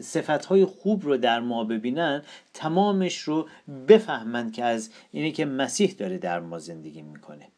صفتهای 0.00 0.64
خوب 0.64 1.04
رو 1.04 1.16
در 1.16 1.40
ما 1.40 1.64
ببینن 1.64 2.22
تمامش 2.54 3.18
رو 3.18 3.48
بفهمند 3.88 4.52
که 4.52 4.64
از 4.64 4.90
اینه 5.10 5.30
که 5.30 5.44
مسیح 5.44 5.94
داره 5.98 6.18
در 6.18 6.40
ما 6.40 6.58
زندگی 6.58 7.02
می‌کنه 7.02 7.48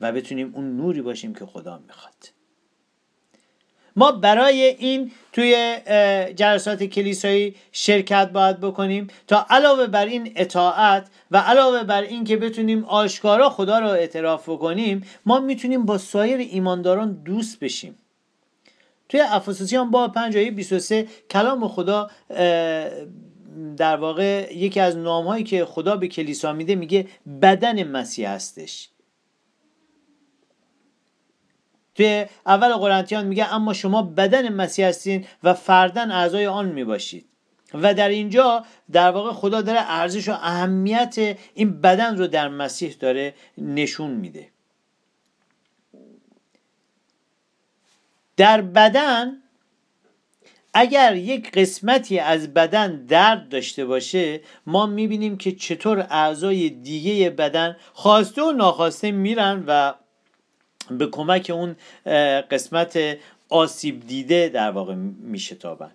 و 0.00 0.12
بتونیم 0.12 0.54
اون 0.54 0.76
نوری 0.76 1.02
باشیم 1.02 1.34
که 1.34 1.46
خدا 1.46 1.78
می‌خواد. 1.86 2.37
ما 3.98 4.12
برای 4.12 4.62
این 4.62 5.10
توی 5.32 5.76
جلسات 6.36 6.82
کلیسایی 6.82 7.54
شرکت 7.72 8.30
باید 8.30 8.60
بکنیم 8.60 9.06
تا 9.26 9.46
علاوه 9.50 9.86
بر 9.86 10.06
این 10.06 10.32
اطاعت 10.36 11.08
و 11.30 11.38
علاوه 11.38 11.82
بر 11.84 12.02
این 12.02 12.24
که 12.24 12.36
بتونیم 12.36 12.84
آشکارا 12.84 13.50
خدا 13.50 13.78
رو 13.78 13.86
اعتراف 13.86 14.48
بکنیم 14.48 15.06
ما 15.26 15.40
می‌تونیم 15.40 15.86
با 15.86 15.98
سایر 15.98 16.38
ایمانداران 16.38 17.22
دوست 17.24 17.60
بشیم. 17.60 17.98
توی 19.08 19.20
افسوسیان 19.20 19.90
با 19.90 20.08
5 20.08 20.38
23 20.38 21.06
کلام 21.30 21.68
خدا 21.68 22.10
در 23.76 23.96
واقع 23.96 24.54
یکی 24.54 24.80
از 24.80 24.96
نامهایی 24.96 25.44
که 25.44 25.64
خدا 25.64 25.96
به 25.96 26.08
کلیسا 26.08 26.52
میده 26.52 26.74
میگه 26.74 27.06
بدن 27.42 27.82
مسیح 27.82 28.30
هستش. 28.30 28.88
توی 31.98 32.26
اول 32.46 32.72
قرنتیان 32.72 33.26
میگه 33.26 33.54
اما 33.54 33.72
شما 33.72 34.02
بدن 34.02 34.48
مسیح 34.48 34.86
هستین 34.86 35.26
و 35.42 35.54
فردن 35.54 36.10
اعضای 36.10 36.46
آن 36.46 36.68
می‌باشید. 36.68 37.24
و 37.74 37.94
در 37.94 38.08
اینجا 38.08 38.64
در 38.92 39.10
واقع 39.10 39.32
خدا 39.32 39.62
داره 39.62 39.78
ارزش 39.80 40.28
و 40.28 40.32
اهمیت 40.32 41.36
این 41.54 41.80
بدن 41.80 42.18
رو 42.18 42.26
در 42.26 42.48
مسیح 42.48 42.96
داره 43.00 43.34
نشون 43.58 44.10
میده. 44.10 44.48
در 48.36 48.60
بدن 48.60 49.32
اگر 50.74 51.16
یک 51.16 51.50
قسمتی 51.50 52.18
از 52.18 52.54
بدن 52.54 53.06
درد 53.06 53.48
داشته 53.48 53.84
باشه 53.84 54.40
ما 54.66 54.86
می‌بینیم 54.86 55.38
که 55.38 55.52
چطور 55.52 56.06
اعضای 56.10 56.70
دیگه 56.70 57.30
بدن 57.30 57.76
خواسته 57.92 58.42
و 58.42 58.52
ناخواسته 58.52 59.10
میرن 59.10 59.64
و 59.66 59.94
به 60.90 61.06
کمک 61.06 61.50
اون 61.54 61.76
قسمت 62.50 62.98
آسیب 63.48 64.06
دیده 64.06 64.48
در 64.48 64.70
واقع 64.70 64.94
میشتابن 65.20 65.90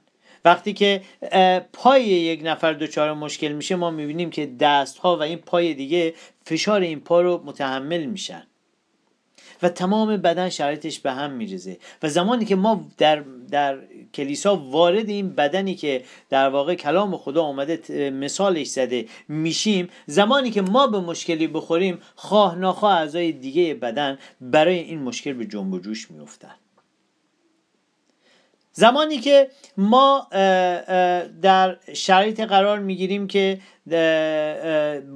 وقتی 0.45 0.73
که 0.73 1.01
پای 1.73 2.03
یک 2.03 2.41
نفر 2.43 2.73
دچار 2.73 3.13
مشکل 3.13 3.51
میشه 3.51 3.75
ما 3.75 3.91
می‌بینیم 3.91 4.29
که 4.29 4.45
دست 4.45 4.97
ها 4.97 5.17
و 5.17 5.21
این 5.21 5.37
پای 5.37 5.73
دیگه 5.73 6.13
فشار 6.45 6.81
این 6.81 6.99
پا 6.99 7.21
رو 7.21 7.41
متحمل 7.45 8.05
میشن. 8.05 8.47
و 9.63 9.69
تمام 9.69 10.17
بدن 10.17 10.49
شرایطش 10.49 10.99
به 10.99 11.11
هم 11.11 11.31
میریزه. 11.31 11.77
و 12.03 12.09
زمانی 12.09 12.45
که 12.45 12.55
ما 12.55 12.85
در, 12.97 13.23
در 13.51 13.77
کلیسا 14.13 14.55
وارد 14.55 15.09
این 15.09 15.29
بدنی 15.29 15.75
که 15.75 16.03
در 16.29 16.49
واقع 16.49 16.75
کلام 16.75 17.17
خدا 17.17 17.43
آمده 17.43 18.09
مثالش 18.09 18.67
زده 18.67 19.05
میشیم 19.27 19.89
زمانی 20.05 20.51
که 20.51 20.61
ما 20.61 20.87
به 20.87 20.99
مشکلی 20.99 21.47
بخوریم 21.47 21.99
خواه 22.15 22.55
ناخواه 22.55 22.93
اعضای 22.97 23.31
دیگه 23.31 23.73
بدن 23.73 24.17
برای 24.41 24.79
این 24.79 25.01
مشکل 25.01 25.33
به 25.33 25.45
جنب 25.45 25.73
و 25.73 25.79
جوش 25.79 26.11
میفتن 26.11 26.55
زمانی 28.73 29.17
که 29.17 29.49
ما 29.77 30.27
در 31.41 31.77
شرایط 31.93 32.39
قرار 32.39 32.79
می‌گیریم 32.79 33.27
که 33.27 33.59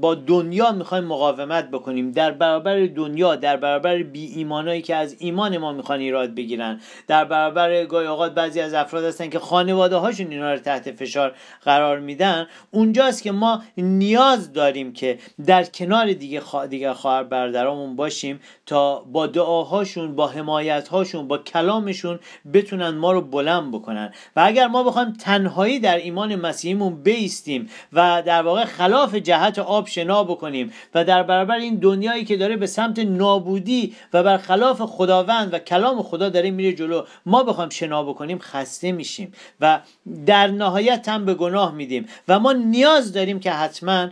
با 0.01 0.15
دنیا 0.27 0.71
می‌خوایم 0.71 1.03
مقاومت 1.03 1.71
بکنیم. 1.71 2.11
در 2.11 2.31
برابر 2.31 2.85
دنیا 2.85 3.35
در 3.35 3.57
برابر 3.57 4.03
بی 4.03 4.25
ایمانایی 4.25 4.81
که 4.81 4.95
از 4.95 5.15
ایمان 5.19 5.57
ما 5.57 5.73
می‌خوان 5.73 5.99
ایراد 5.99 6.35
بگیرن. 6.35 6.81
در 7.07 7.25
برابر 7.25 7.85
گاهی 7.85 8.07
اوقات 8.07 8.33
بعضی 8.33 8.61
از 8.61 8.73
افراد 8.73 9.03
هستن 9.03 9.29
که 9.29 9.39
خانواده 9.39 9.95
هاشون 9.95 10.31
اینا 10.31 10.53
رو 10.53 10.59
تحت 10.59 10.91
فشار 10.91 11.35
قرار 11.61 11.99
میدن. 11.99 12.47
اونجاست 12.71 13.23
که 13.23 13.31
ما 13.31 13.61
نیاز 13.77 14.53
داریم 14.53 14.93
که 14.93 15.19
در 15.45 15.63
کنار 15.63 16.13
دیگه 16.13 16.39
خوا... 16.39 16.65
دیگه 16.65 16.93
خواهر 16.93 17.23
برادرامون 17.23 17.95
باشیم 17.95 18.39
تا 18.65 18.99
با 18.99 19.27
دعاهاشون 19.27 20.15
با 20.15 20.27
حمایت 20.27 20.87
هاشون 20.87 21.27
با 21.27 21.37
کلامشون 21.37 22.19
بتونن 22.53 22.89
ما 22.89 23.11
رو 23.11 23.21
بلند 23.21 23.71
بکنن. 23.71 24.13
و 24.35 24.41
اگر 24.45 24.67
ما 24.67 24.83
بخوایم 24.83 25.13
تنهایی 25.13 25.79
در 25.79 25.97
ایمان 25.97 26.35
مسیحیمون 26.35 27.03
بیستیم 27.03 27.69
و 27.93 28.23
در 28.25 28.41
واقع 28.41 28.56
خلاف 28.65 29.15
جهت 29.15 29.59
آب 29.59 29.87
شنا 29.87 30.23
بکنیم 30.23 30.73
و 30.95 31.03
در 31.03 31.23
برابر 31.23 31.55
این 31.55 31.75
دنیایی 31.75 32.25
که 32.25 32.37
داره 32.37 32.57
به 32.57 32.67
سمت 32.67 32.99
نابودی 32.99 33.95
و 34.13 34.23
بر 34.23 34.37
خلاف 34.37 34.81
خداوند 34.81 35.53
و 35.53 35.59
کلام 35.59 36.03
خدا 36.03 36.29
داره 36.29 36.51
میره 36.51 36.73
جلو 36.73 37.03
ما 37.25 37.43
بخوایم 37.43 37.69
شنا 37.69 38.03
بکنیم 38.03 38.39
خسته 38.39 38.91
میشیم 38.91 39.33
و 39.61 39.79
در 40.25 40.47
نهایت 40.47 41.09
هم 41.09 41.25
به 41.25 41.33
گناه 41.33 41.75
میدیم 41.75 42.07
و 42.27 42.39
ما 42.39 42.53
نیاز 42.53 43.13
داریم 43.13 43.39
که 43.39 43.51
حتما 43.51 44.07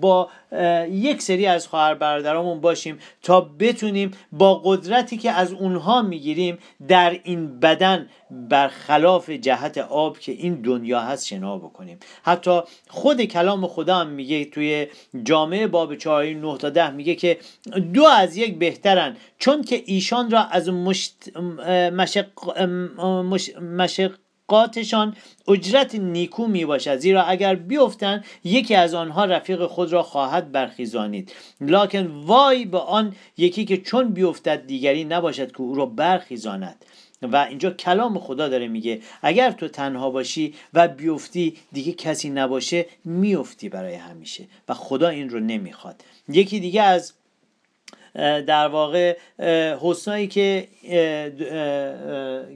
با 0.00 0.30
یک 0.90 1.22
سری 1.22 1.46
از 1.46 1.66
خواهر 1.66 1.94
برادرامون 1.94 2.60
باشیم 2.60 2.98
تا 3.22 3.40
بتونیم 3.40 4.10
با 4.32 4.54
قدرتی 4.64 5.16
که 5.16 5.30
از 5.30 5.52
اونها 5.52 6.02
می‌گیریم 6.02 6.58
در 6.88 7.20
این 7.24 7.60
بدن 7.60 8.08
برخلاف 8.30 9.30
جهت 9.30 9.78
آب 9.78 10.18
که 10.18 10.32
این 10.32 10.54
دنیا 10.54 11.00
هست 11.00 11.26
شنا 11.26 11.58
بکنیم. 11.58 11.98
حتی 12.22 12.60
خود 12.88 13.22
کلام 13.22 13.66
خدا 13.66 13.96
هم 13.96 14.08
میگه 14.08 14.44
توی 14.44 14.86
جامعه 15.24 15.66
باب 15.66 15.94
4 15.94 16.24
9 16.24 16.58
تا 16.58 16.70
10 16.70 16.90
میگه 16.90 17.14
که 17.14 17.38
دو 17.94 18.04
از 18.04 18.36
یک 18.36 18.58
بهترن 18.58 19.16
چون 19.38 19.62
که 19.62 19.82
ایشان 19.86 20.30
را 20.30 20.40
از 20.40 20.68
مشق, 20.68 21.12
مشق 23.60 24.12
قاتشان 24.52 25.16
اجرت 25.48 25.94
نیکو 25.94 26.46
می 26.46 26.64
باشد 26.64 26.96
زیرا 26.96 27.22
اگر 27.22 27.54
بیفتند 27.54 28.24
یکی 28.44 28.74
از 28.74 28.94
آنها 28.94 29.24
رفیق 29.24 29.66
خود 29.66 29.92
را 29.92 30.02
خواهد 30.02 30.52
برخیزانید. 30.52 31.32
لکن 31.60 32.06
وای 32.06 32.64
به 32.64 32.78
آن 32.78 33.14
یکی 33.36 33.64
که 33.64 33.76
چون 33.76 34.08
بیفتد 34.08 34.66
دیگری 34.66 35.04
نباشد 35.04 35.52
که 35.52 35.60
او 35.60 35.74
را 35.74 35.86
برخیزاند. 35.86 36.84
و 37.22 37.36
اینجا 37.36 37.70
کلام 37.70 38.18
خدا 38.18 38.48
داره 38.48 38.68
میگه 38.68 39.00
اگر 39.22 39.50
تو 39.50 39.68
تنها 39.68 40.10
باشی 40.10 40.54
و 40.74 40.88
بیفتی 40.88 41.56
دیگه 41.72 41.92
کسی 41.92 42.30
نباشه 42.30 42.86
میفتی 43.04 43.68
برای 43.68 43.94
همیشه. 43.94 44.44
و 44.68 44.74
خدا 44.74 45.08
این 45.08 45.30
رو 45.30 45.40
نمی‌خواد. 45.40 46.04
یکی 46.28 46.60
دیگه 46.60 46.82
از 46.82 47.12
در 48.14 48.68
واقع 48.68 49.16
حسنایی 49.80 50.26
که 50.26 50.68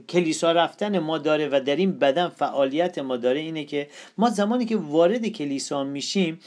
کلیسا 0.09 0.51
رفتن 0.51 0.99
ما 0.99 1.17
داره 1.17 1.47
و 1.51 1.61
در 1.65 1.75
این 1.75 1.99
بدن 1.99 2.27
فعالیت 2.27 2.97
ما 2.97 3.17
داره 3.17 3.39
اینه 3.39 3.63
که 3.63 3.87
ما 4.17 4.29
زمانی 4.29 4.65
که 4.65 4.77
وارد 4.77 5.27
کلیسا 5.27 5.83
میشیم 5.83 6.39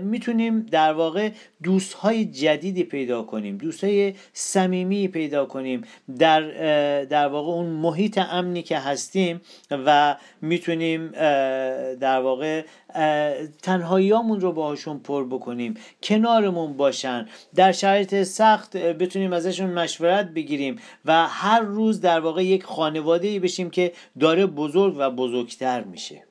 می‌تونیم 0.00 0.60
در 0.60 0.92
واقع 0.92 1.30
دوستهای 1.62 2.24
جدیدی 2.24 2.84
پیدا 2.84 3.22
کنیم 3.22 3.56
دوستهای 3.56 4.14
صمیمی 4.32 5.08
پیدا 5.08 5.44
کنیم. 5.44 5.82
در 6.18 6.40
در 7.04 7.28
واقع 7.28 7.52
اون 7.52 7.66
محیط 7.66 8.18
امنی 8.18 8.62
که 8.62 8.78
هستیم 8.78 9.40
و 9.70 10.16
می‌تونیم 10.42 11.08
در 12.00 12.20
واقع 12.20 12.62
تنهاییامون 13.62 14.40
رو 14.40 14.52
باهاشون 14.52 14.98
پر 14.98 15.24
بکنیم 15.24 15.74
کنارمون 16.02 16.76
باشن 16.76 17.28
در 17.54 17.72
شرایط 17.72 18.22
سخت 18.22 18.76
بتونیم 18.76 19.32
ازشون 19.32 19.70
مشورت 19.70 20.26
بگیریم 20.26 20.78
و 21.04 21.26
هر 21.28 21.60
روز 21.60 22.00
در 22.00 22.20
واقع 22.20 22.44
یک 22.44 22.64
خانواده 22.64 23.28
ای 23.28 23.38
بشیم 23.38 23.70
که 23.70 23.92
داره 24.20 24.46
بزرگ 24.46 24.94
و 24.98 25.10
بزرگتر 25.10 25.84
میشه. 25.84 26.22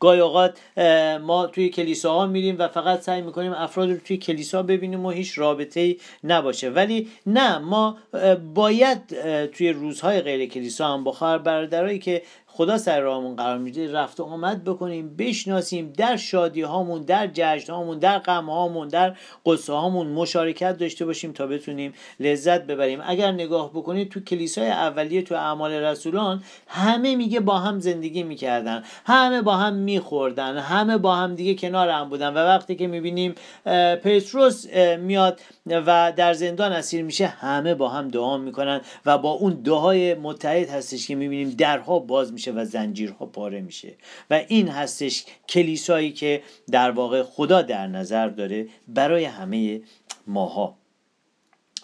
گاهی 0.00 0.20
اوقات 0.20 0.58
ما 1.22 1.46
توی 1.46 1.68
کلیساها 1.68 2.26
میریم 2.26 2.56
و 2.58 2.68
فقط 2.68 3.00
سعی 3.00 3.22
می‌کنیم 3.22 3.52
افراد 3.52 3.90
رو 3.90 3.96
توی 3.96 4.16
کلیسا 4.16 4.62
ببینیم 4.62 5.06
و 5.06 5.10
هیچ 5.10 5.38
رابطه 5.38 5.80
ای 5.80 5.96
نباشه. 6.24 6.70
ولی 6.70 7.08
نه 7.26 7.58
ما 7.58 7.98
باید 8.54 8.98
توی 9.46 9.70
روزهای 9.70 10.20
غیر 10.20 10.48
کلیسا 10.48 10.94
هم 10.94 11.04
با 11.04 11.38
برادرایی 11.38 11.98
که 11.98 12.22
خدا 12.56 12.78
سر 12.78 13.00
راهمون 13.00 13.36
قرار 13.36 13.58
میده 13.58 13.92
رفت 13.92 14.20
و 14.20 14.24
آمد 14.24 14.64
بکنیم 14.64 15.16
بشناسیم 15.16 15.92
در 15.96 16.16
شادی 16.16 16.62
هامون 16.62 17.02
در 17.02 17.30
جشن 17.32 17.72
هامون 17.72 17.98
در 17.98 18.18
غم 18.18 18.50
هامون 18.50 18.88
در 18.88 19.16
قصه 19.46 19.72
هامون 19.72 20.06
مشارکت 20.06 20.78
داشته 20.78 21.06
باشیم 21.06 21.32
تا 21.32 21.46
بتونیم 21.46 21.94
لذت 22.20 22.66
ببریم. 22.66 23.00
اگر 23.04 23.32
نگاه 23.32 23.70
بکنید 23.70 24.08
تو 24.10 24.20
کلیسای 24.20 24.70
اولیه 24.70 25.22
تو 25.22 25.34
اعمال 25.34 25.72
رسولان 25.72 26.42
همه 26.66 27.16
میگه 27.16 27.40
با 27.40 27.58
هم 27.58 27.80
زندگی 27.80 28.22
می‌کردن. 28.22 28.82
همه 29.04 29.42
با 29.42 29.56
هم 29.56 29.74
میخوردن. 29.74 30.58
همه 30.58 30.98
با 30.98 31.14
هم 31.14 31.34
دیگه 31.34 31.54
کنار 31.54 31.88
هم 31.88 32.08
بودن. 32.08 32.34
و 32.34 32.38
وقتی 32.38 32.74
که 32.74 32.86
می‌بینیم 32.86 33.34
پتروس 34.02 34.66
میاد 34.98 35.40
و 35.66 36.12
در 36.16 36.32
زندان 36.32 36.72
اسیر 36.72 37.04
میشه 37.04 37.26
همه 37.26 37.74
با 37.74 37.88
هم 37.88 38.08
دعا 38.08 38.38
می‌کنن 38.38 38.80
و 39.06 39.18
با 39.18 39.30
اون 39.30 39.52
دعای 39.52 40.14
متحد 40.14 40.68
هستش 40.68 41.08
که 41.08 41.14
می‌بینیم 41.14 41.50
درها 41.50 41.98
باز 41.98 42.32
میشه. 42.32 42.43
و 42.52 42.64
زنجیرها 42.64 43.26
پاره 43.26 43.60
میشه. 43.60 43.94
و 44.30 44.42
این 44.48 44.68
هستش 44.68 45.24
کلیسایی 45.48 46.12
که 46.12 46.42
در 46.70 46.90
واقع 46.90 47.22
خدا 47.22 47.62
در 47.62 47.86
نظر 47.86 48.28
داره 48.28 48.68
برای 48.88 49.24
همه 49.24 49.80
ماها. 50.26 50.76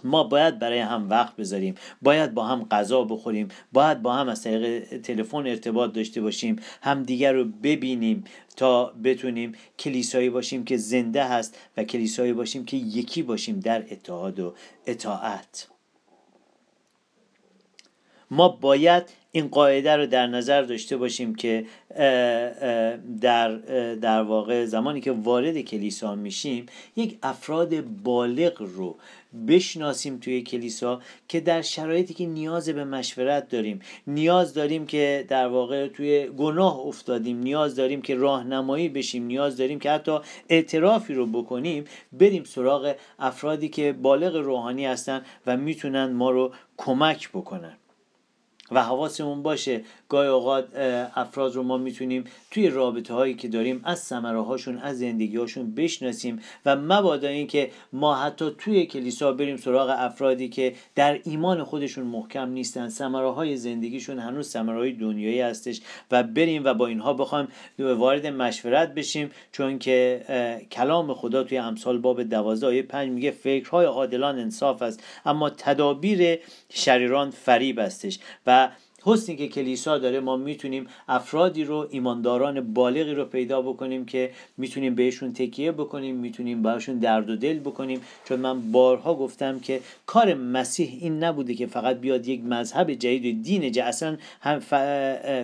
ما 0.04 0.24
باید 0.24 0.58
برای 0.58 0.78
هم 0.78 1.10
وقت 1.10 1.36
بذاریم 1.36 1.74
باید 2.02 2.34
با 2.34 2.44
هم 2.44 2.64
غذا 2.64 3.04
بخوریم 3.04 3.48
باید 3.72 4.02
با 4.02 4.12
هم 4.14 4.28
از 4.28 4.42
طریق 4.42 5.00
تلفن 5.00 5.46
ارتباط 5.46 5.92
داشته 5.92 6.20
باشیم 6.20 6.56
هم 6.82 7.02
دیگر 7.02 7.32
رو 7.32 7.44
ببینیم 7.44 8.24
تا 8.56 8.84
بتونیم 9.04 9.52
کلیسایی 9.78 10.30
باشیم 10.30 10.64
که 10.64 10.76
زنده 10.76 11.24
هست 11.24 11.58
و 11.76 11.84
کلیسایی 11.84 12.32
باشیم 12.32 12.64
که 12.64 12.76
یکی 12.76 13.22
باشیم 13.22 13.60
در 13.60 13.84
اتحاد 13.90 14.40
و 14.40 14.54
اطاعت. 14.86 15.68
ما 18.30 18.48
باید 18.48 19.02
این 19.32 19.48
قاعده 19.48 19.96
رو 19.96 20.06
در 20.06 20.26
نظر 20.26 20.62
داشته 20.62 20.96
باشیم 20.96 21.34
که 21.34 21.66
در 23.20 23.56
در 23.94 24.22
واقع 24.22 24.64
زمانی 24.64 25.00
که 25.00 25.12
وارد 25.12 25.60
کلیسا 25.60 26.14
میشیم 26.14 26.66
یک 26.96 27.18
افراد 27.22 27.80
بالغ 27.80 28.62
رو 28.76 28.96
بشناسیم 29.48 30.18
توی 30.18 30.42
کلیسا 30.42 31.00
که 31.28 31.40
در 31.40 31.62
شرایطی 31.62 32.14
که 32.14 32.26
نیاز 32.26 32.68
به 32.68 32.84
مشورت 32.84 33.48
داریم 33.48 33.80
نیاز 34.06 34.54
داریم 34.54 34.86
که 34.86 35.24
در 35.28 35.46
واقع 35.46 35.88
توی 35.88 36.26
گناه 36.26 36.78
افتادیم 36.78 37.38
نیاز 37.38 37.76
داریم 37.76 38.02
که 38.02 38.14
راهنمایی 38.14 38.88
بشیم 38.88 39.24
نیاز 39.24 39.56
داریم 39.56 39.78
که 39.78 39.90
حتی 39.90 40.18
اعترافی 40.48 41.14
رو 41.14 41.26
بکنیم 41.26 41.84
بریم 42.12 42.44
سراغ 42.44 42.94
افرادی 43.18 43.68
که 43.68 43.92
بالغ 43.92 44.36
روحانی 44.36 44.86
هستن 44.86 45.22
و 45.46 45.56
می‌تونن 45.56 46.12
ما 46.12 46.30
رو 46.30 46.52
کمک 46.76 47.28
بکنن. 47.28 47.79
و 48.70 48.82
حواسمون 48.82 49.42
باشه 49.42 49.84
گاهی 50.10 50.28
اوقات 50.28 50.64
افراد 51.16 51.54
رو 51.54 51.62
ما 51.62 51.76
می‌تونیم 51.76 52.24
توی 52.50 52.68
رابطه 52.68 53.14
هایی 53.14 53.34
که 53.34 53.48
داریم 53.48 53.80
از 53.84 53.98
ثمره 53.98 54.42
هاشون 54.42 54.78
از 54.78 54.98
زندگی 54.98 55.36
هاشون 55.36 55.74
بشناسیم 55.74 56.42
و 56.66 56.76
مبادا 56.76 57.28
اینکه 57.28 57.70
ما 57.92 58.14
حتی 58.14 58.50
توی 58.58 58.86
کلیسا 58.86 59.32
بریم 59.32 59.56
سراغ 59.56 59.94
افرادی 59.98 60.48
که 60.48 60.74
در 60.94 61.20
ایمان 61.24 61.64
خودشون 61.64 62.04
محکم 62.06 62.48
نیستن 62.48 62.88
ثمره 62.88 63.30
های 63.30 63.56
زندگیشون 63.56 64.18
هنوز 64.18 64.48
ثمره 64.48 64.78
های 64.78 64.92
دنیایی 64.92 65.40
هستش 65.40 65.80
و 66.10 66.22
بریم 66.22 66.64
و 66.64 66.74
با 66.74 66.86
اینها 66.86 67.12
بخوایم 67.12 67.48
وارد 67.78 68.26
مشورت 68.26 68.94
بشیم. 68.94 69.30
چون 69.52 69.78
که 69.78 70.20
کلام 70.72 71.14
خدا 71.14 71.42
توی 71.44 71.58
امثال 71.58 71.98
باب 71.98 72.22
دوازده 72.22 72.66
آیه 72.66 72.82
پنج 72.82 73.10
میگه 73.10 73.30
فکرهای 73.30 73.86
عادلان 73.86 74.38
انصاف 74.38 74.82
است 74.82 75.02
اما 75.26 75.50
تدابیر 75.50 76.38
شریران 76.68 77.30
فریب 77.30 77.78
استش 77.78 78.18
و 78.46 78.68
حسنی 79.02 79.36
که 79.36 79.48
کلیسا 79.48 79.98
داره 79.98 80.20
ما 80.20 80.36
می‌تونیم 80.36 80.86
افرادی 81.08 81.64
رو 81.64 81.86
ایمانداران 81.90 82.72
بالغی 82.74 83.14
رو 83.14 83.24
پیدا 83.24 83.62
بکنیم 83.62 84.06
که 84.06 84.30
می‌تونیم 84.56 84.94
بهشون 84.94 85.32
تکیه 85.32 85.72
بکنیم 85.72 86.16
می‌تونیم 86.16 86.62
بهشون 86.62 86.98
درد 86.98 87.30
و 87.30 87.36
دل 87.36 87.58
بکنیم. 87.58 88.00
چون 88.24 88.40
من 88.40 88.72
بارها 88.72 89.14
گفتم 89.14 89.58
که 89.58 89.80
کار 90.06 90.34
مسیح 90.34 90.98
این 91.00 91.24
نبوده 91.24 91.54
که 91.54 91.66
فقط 91.66 91.96
بیاد 91.96 92.28
یک 92.28 92.44
مذهب 92.44 92.92
جدید 92.92 93.26
و 93.26 93.42
دین 93.42 93.62
جدید 93.62 93.78
اصلا 93.78 94.16
هم 94.40 94.60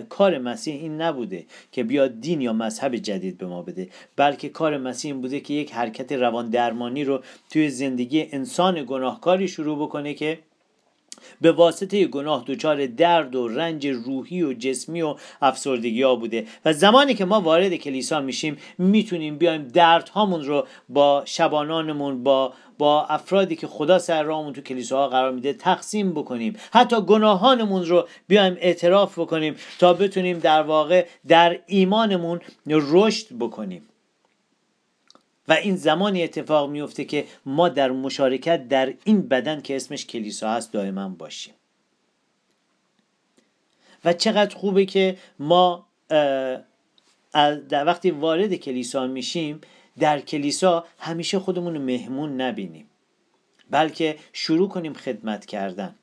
کار 0.09 0.37
مسیح 0.37 0.75
این 0.75 1.01
نبوده 1.01 1.45
که 1.71 1.83
بیاد 1.83 2.19
دین 2.19 2.41
یا 2.41 2.53
مذهب 2.53 2.95
جدید 2.95 3.37
به 3.37 3.45
ما 3.45 3.61
بده 3.61 3.89
بلکه 4.15 4.49
کار 4.49 4.77
مسیح 4.77 5.11
این 5.11 5.21
بوده 5.21 5.39
که 5.39 5.53
یک 5.53 5.73
حرکت 5.73 6.11
روان 6.11 6.49
درمانی 6.49 7.03
رو 7.03 7.21
توی 7.49 7.69
زندگی 7.69 8.27
انسان 8.31 8.85
گناهکاری 8.87 9.47
شروع 9.47 9.77
بکنه 9.77 10.13
که 10.13 10.39
به 11.41 11.51
واسطه 11.51 12.05
گناه 12.05 12.43
دچار 12.47 12.85
درد 12.85 13.35
و 13.35 13.47
رنج 13.47 13.87
روحی 13.87 14.43
و 14.43 14.53
جسمی 14.53 15.01
و 15.01 15.15
افسردگی 15.41 16.01
ها 16.01 16.15
بوده. 16.15 16.45
و 16.65 16.73
زمانی 16.73 17.13
که 17.13 17.25
ما 17.25 17.41
وارد 17.41 17.75
کلیسا 17.75 18.21
میشیم 18.21 18.57
می‌تونیم 18.77 19.37
بیایم 19.37 19.63
دردهامون 19.67 20.45
رو 20.45 20.67
با 20.89 21.23
شبانانمون 21.25 22.23
با 22.23 22.53
با 22.77 23.05
افرادی 23.05 23.55
که 23.55 23.67
خدا 23.67 23.99
سر 23.99 24.23
راهمون 24.23 24.53
تو 24.53 24.61
کلیساها 24.61 25.07
قرار 25.07 25.31
میده 25.31 25.53
تقسیم 25.53 26.11
بکنیم. 26.11 26.55
حتی 26.73 27.01
گناهانمون 27.01 27.85
رو 27.85 28.07
بیایم 28.27 28.57
اعتراف 28.59 29.19
بکنیم 29.19 29.55
تا 29.79 29.93
بتونیم 29.93 30.39
در 30.39 30.61
واقع 30.61 31.05
در 31.27 31.59
ایمانمون 31.67 32.41
رشد 32.67 33.27
بکنیم. 33.39 33.81
و 35.47 35.53
این 35.53 35.75
زمانی 35.75 36.23
اتفاق 36.23 36.69
میفته 36.69 37.05
که 37.05 37.25
ما 37.45 37.69
در 37.69 37.91
مشارکت 37.91 38.67
در 38.67 38.93
این 39.03 39.21
بدن 39.21 39.61
که 39.61 39.75
اسمش 39.75 40.05
کلیسا 40.05 40.49
هست 40.49 40.73
دائما 40.73 41.09
باشیم. 41.09 41.53
و 44.05 44.13
چقدر 44.13 44.55
خوبه 44.55 44.85
که 44.85 45.17
ما 45.39 45.87
در 47.69 47.85
وقتی 47.85 48.11
وارد 48.11 48.55
کلیسا 48.55 49.07
میشیم 49.07 49.61
در 49.99 50.19
کلیسا 50.19 50.85
همیشه 50.99 51.39
خودمون 51.39 51.75
رو 51.75 51.81
مهمون 51.81 52.41
نبینیم 52.41 52.89
بلکه 53.69 54.17
شروع 54.33 54.69
کنیم 54.69 54.93
خدمت 54.93 55.45
کردن. 55.45 55.95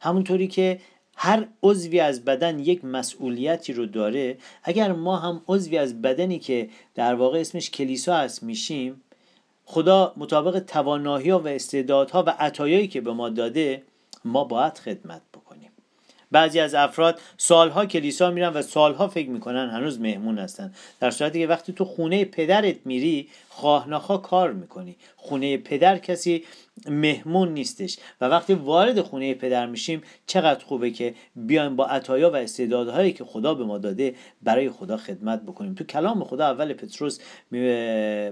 همونطوری 0.00 0.48
که 0.48 0.80
هر 1.16 1.46
عضوی 1.62 2.00
از 2.00 2.24
بدن 2.24 2.58
یک 2.58 2.84
مسئولیتی 2.84 3.72
رو 3.72 3.86
داره 3.86 4.38
اگر 4.62 4.92
ما 4.92 5.16
هم 5.16 5.42
عضوی 5.48 5.78
از 5.78 6.02
بدنی 6.02 6.38
که 6.38 6.68
در 6.94 7.14
واقع 7.14 7.40
اسمش 7.40 7.70
کلیسا 7.70 8.16
هست 8.16 8.42
میشیم 8.42 9.02
خدا 9.64 10.12
مطابق 10.16 10.58
توانایی 10.58 11.30
و 11.30 11.46
استعدادها 11.46 12.22
و 12.26 12.30
عطایایی 12.38 12.88
که 12.88 13.00
به 13.00 13.12
ما 13.12 13.28
داده 13.28 13.82
ما 14.24 14.44
باید 14.44 14.78
خدمت 14.78 15.22
بکنیم. 15.34 15.70
بعضی 16.30 16.60
از 16.60 16.74
افراد 16.74 17.20
سالها 17.36 17.86
کلیسا 17.86 18.30
میرن 18.30 18.52
و 18.52 18.62
سالها 18.62 19.08
فکر 19.08 19.28
می‌کنن 19.28 19.70
هنوز 19.70 20.00
مهمون 20.00 20.38
هستن. 20.38 20.74
در 21.00 21.10
صورتی 21.10 21.38
که 21.38 21.46
وقتی 21.46 21.72
تو 21.72 21.84
خونه 21.84 22.24
پدرت 22.24 22.76
میری 22.84 23.28
خواه 23.56 24.22
کار 24.22 24.52
می‌کنی. 24.52 24.96
خونه 25.16 25.56
پدر 25.56 25.98
کسی 25.98 26.44
مهمون 26.88 27.54
نیستش. 27.54 27.96
و 28.20 28.24
وقتی 28.24 28.54
وارد 28.54 29.00
خونه 29.00 29.34
پدر 29.34 29.66
میشیم 29.66 30.02
چقدر 30.26 30.64
خوبه 30.64 30.90
که 30.90 31.14
بیایم 31.36 31.76
با 31.76 31.86
عطایا 31.86 32.30
و 32.30 32.36
استعدادهایی 32.36 33.12
که 33.12 33.24
خدا 33.24 33.54
به 33.54 33.64
ما 33.64 33.78
داده 33.78 34.14
برای 34.42 34.70
خدا 34.70 34.96
خدمت 34.96 35.42
بکنیم. 35.42 35.74
تو 35.74 35.84
کلام 35.84 36.24
خدا 36.24 36.46
اول 36.46 36.72
پتروس 36.72 37.18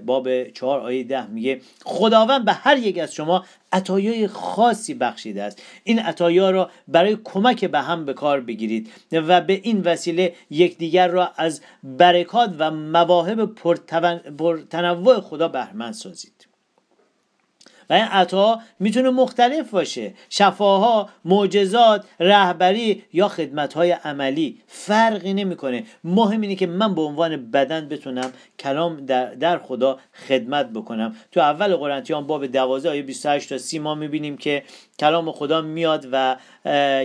باب 0.05 0.49
چهار 0.49 0.79
آیه 0.79 1.03
ده 1.03 1.27
میگه 1.27 1.61
خداوند 1.85 2.45
به 2.45 2.53
هر 2.53 2.77
یک 2.77 2.97
از 2.97 3.13
شما 3.13 3.45
عطایای 3.71 4.27
خاصی 4.27 4.93
بخشیده 4.93 5.43
است. 5.43 5.61
این 5.83 5.99
عطایا 5.99 6.49
را 6.49 6.69
برای 6.87 7.17
کمک 7.23 7.65
به 7.65 7.79
هم 7.79 8.05
به 8.05 8.13
کار 8.13 8.41
بگیرید 8.41 8.91
و 9.11 9.41
به 9.41 9.59
این 9.63 9.81
وسیله 9.81 10.33
یکدیگر 10.49 11.07
را 11.07 11.31
از 11.37 11.61
برکات 11.83 12.55
و 12.59 12.71
مواهب 12.71 13.45
پرتنوع 14.37 15.14
خدا 15.21 15.47
بهرمند 15.47 15.93
سازید 15.93 16.34
و 17.89 17.93
این 17.93 18.03
عطا 18.03 18.59
می‌تونه 18.79 19.09
مختلف 19.09 19.69
باشه. 19.69 20.13
شفاها 20.29 21.09
معجزات 21.25 22.05
رهبری 22.19 23.03
یا 23.13 23.27
خدمتهای 23.27 23.91
عملی. 23.91 24.61
فرقی 24.67 25.33
نمی‌کنه. 25.33 25.83
مهم 26.03 26.41
اینه 26.41 26.55
که 26.55 26.67
من 26.67 26.95
به 26.95 27.01
عنوان 27.01 27.51
بدن 27.51 27.89
بتونم 27.89 28.31
کلام 28.59 29.05
در, 29.05 29.25
در 29.25 29.57
خدا 29.57 29.99
خدمت 30.27 30.69
بکنم. 30.69 31.15
تو 31.31 31.39
اول 31.39 31.75
قرنتیان 31.75 32.27
باب 32.27 32.45
12 32.45 32.89
آیه 32.89 33.01
28 33.01 33.49
تا 33.49 33.57
30 33.57 33.79
ما 33.79 33.95
می‌بینیم 33.95 34.37
که 34.37 34.63
کلام 34.99 35.31
خدا 35.31 35.61
میاد 35.61 36.07
و 36.11 36.37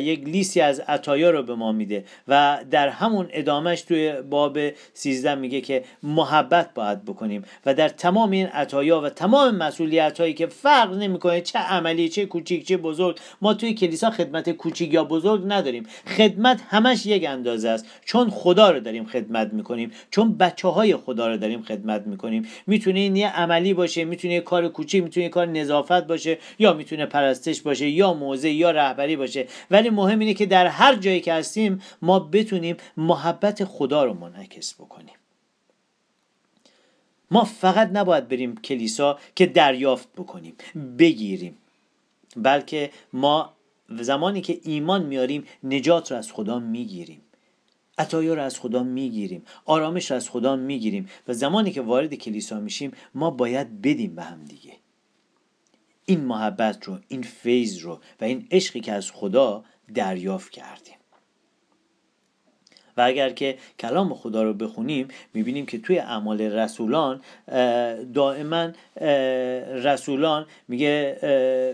یک 0.00 0.24
لیستی 0.24 0.60
از 0.60 0.80
عطایا 0.80 1.30
رو 1.30 1.42
به 1.42 1.54
ما 1.54 1.72
میده 1.72 2.04
و 2.28 2.58
در 2.70 2.88
همون 2.88 3.28
ادامهش 3.30 3.82
توی 3.82 4.12
باب 4.12 4.58
13 4.94 5.34
میگه 5.34 5.60
که 5.60 5.84
محبت 6.02 6.74
باید 6.74 7.04
بکنیم 7.04 7.44
و 7.66 7.74
در 7.74 7.88
تمام 7.88 8.30
این 8.30 8.46
عطایا 8.46 9.00
و 9.00 9.08
تمام 9.08 9.54
مسئولیت 9.54 10.20
هایی 10.20 10.34
که 10.34 10.46
فرق 10.70 10.94
نمی‌کنه 10.94 11.40
چه 11.40 11.58
عملی 11.58 12.08
چه 12.08 12.26
کوچیک 12.26 12.66
چه 12.66 12.76
بزرگ. 12.76 13.18
ما 13.40 13.54
توی 13.54 13.74
کلیسا 13.74 14.10
خدمت 14.10 14.50
کوچیک 14.50 14.94
یا 14.94 15.04
بزرگ 15.04 15.42
نداریم. 15.46 15.86
خدمت 16.16 16.60
همش 16.68 17.06
یک 17.06 17.24
اندازه 17.28 17.68
است. 17.68 17.86
چون 18.04 18.30
خدا 18.30 18.70
رو 18.70 18.80
داریم 18.80 19.04
خدمت 19.04 19.52
می‌کنیم 19.52 19.90
چون 20.10 20.36
بچه 20.36 20.68
های 20.68 20.96
خدا 20.96 21.28
رو 21.28 21.36
داریم 21.36 21.62
خدمت 21.62 22.06
می‌کنیم. 22.06 22.48
می‌تونه 22.66 23.00
این 23.00 23.16
یه 23.16 23.36
عملی 23.36 23.74
باشه 23.74 24.04
می‌تونه 24.04 24.40
کار 24.40 24.68
کوچیک 24.68 25.02
می‌تونه 25.02 25.28
کار 25.28 25.46
نظافت 25.46 26.06
باشه 26.06 26.38
یا 26.58 26.72
می‌تونه 26.72 27.06
پرستش 27.06 27.60
باشه 27.62 27.88
یا 27.88 28.14
موزه 28.14 28.50
یا 28.50 28.70
رهبری 28.70 29.16
باشه. 29.16 29.46
ولی 29.70 29.90
مهم 29.90 30.18
اینه 30.18 30.34
که 30.34 30.46
در 30.46 30.66
هر 30.66 30.94
جایی 30.94 31.20
که 31.20 31.32
هستیم 31.32 31.82
ما 32.02 32.18
بتونیم 32.18 32.76
محبت 32.96 33.64
خدا 33.64 34.04
رو 34.04 34.14
منعکس 34.14 34.74
بکنیم. 34.74 35.19
ما 37.30 37.44
فقط 37.44 37.90
نباید 37.92 38.28
بریم 38.28 38.54
کلیسا 38.54 39.18
که 39.34 39.46
دریافت 39.46 40.08
بکنیم 40.12 40.54
بگیریم. 40.98 41.58
بلکه 42.36 42.90
ما 43.12 43.52
زمانی 43.88 44.40
که 44.40 44.60
ایمان 44.62 45.06
میاریم 45.06 45.44
نجات 45.64 46.10
رو 46.10 46.18
از 46.18 46.32
خدا 46.32 46.58
می‌گیریم. 46.58 47.20
عطایا 47.98 48.34
رو 48.34 48.42
از 48.42 48.60
خدا 48.60 48.82
می‌گیریم. 48.82 49.42
آرامش 49.64 50.10
رو 50.10 50.16
از 50.16 50.30
خدا 50.30 50.56
می‌گیریم. 50.56 51.08
و 51.28 51.32
زمانی 51.32 51.70
که 51.70 51.80
وارد 51.80 52.14
کلیسا 52.14 52.60
میشیم 52.60 52.92
ما 53.14 53.30
باید 53.30 53.82
بدیم 53.82 54.14
به 54.14 54.22
هم 54.22 54.44
دیگه. 54.44 54.72
این 56.04 56.20
محبت 56.20 56.84
رو 56.84 56.98
این 57.08 57.22
فیض 57.22 57.78
رو 57.78 58.00
و 58.20 58.24
این 58.24 58.48
عشقی 58.50 58.80
که 58.80 58.92
از 58.92 59.10
خدا 59.10 59.64
دریافت 59.94 60.50
کردیم. 60.50 60.99
و 63.00 63.06
اگر 63.06 63.30
که 63.30 63.56
کلام 63.78 64.14
خدا 64.14 64.42
رو 64.42 64.54
بخونیم 64.54 65.08
می‌بینیم 65.34 65.66
که 65.66 65.78
توی 65.78 65.98
اعمال 65.98 66.40
رسولان 66.40 67.20
دائما 68.14 68.68
رسولان 69.84 70.46
میگه 70.68 71.16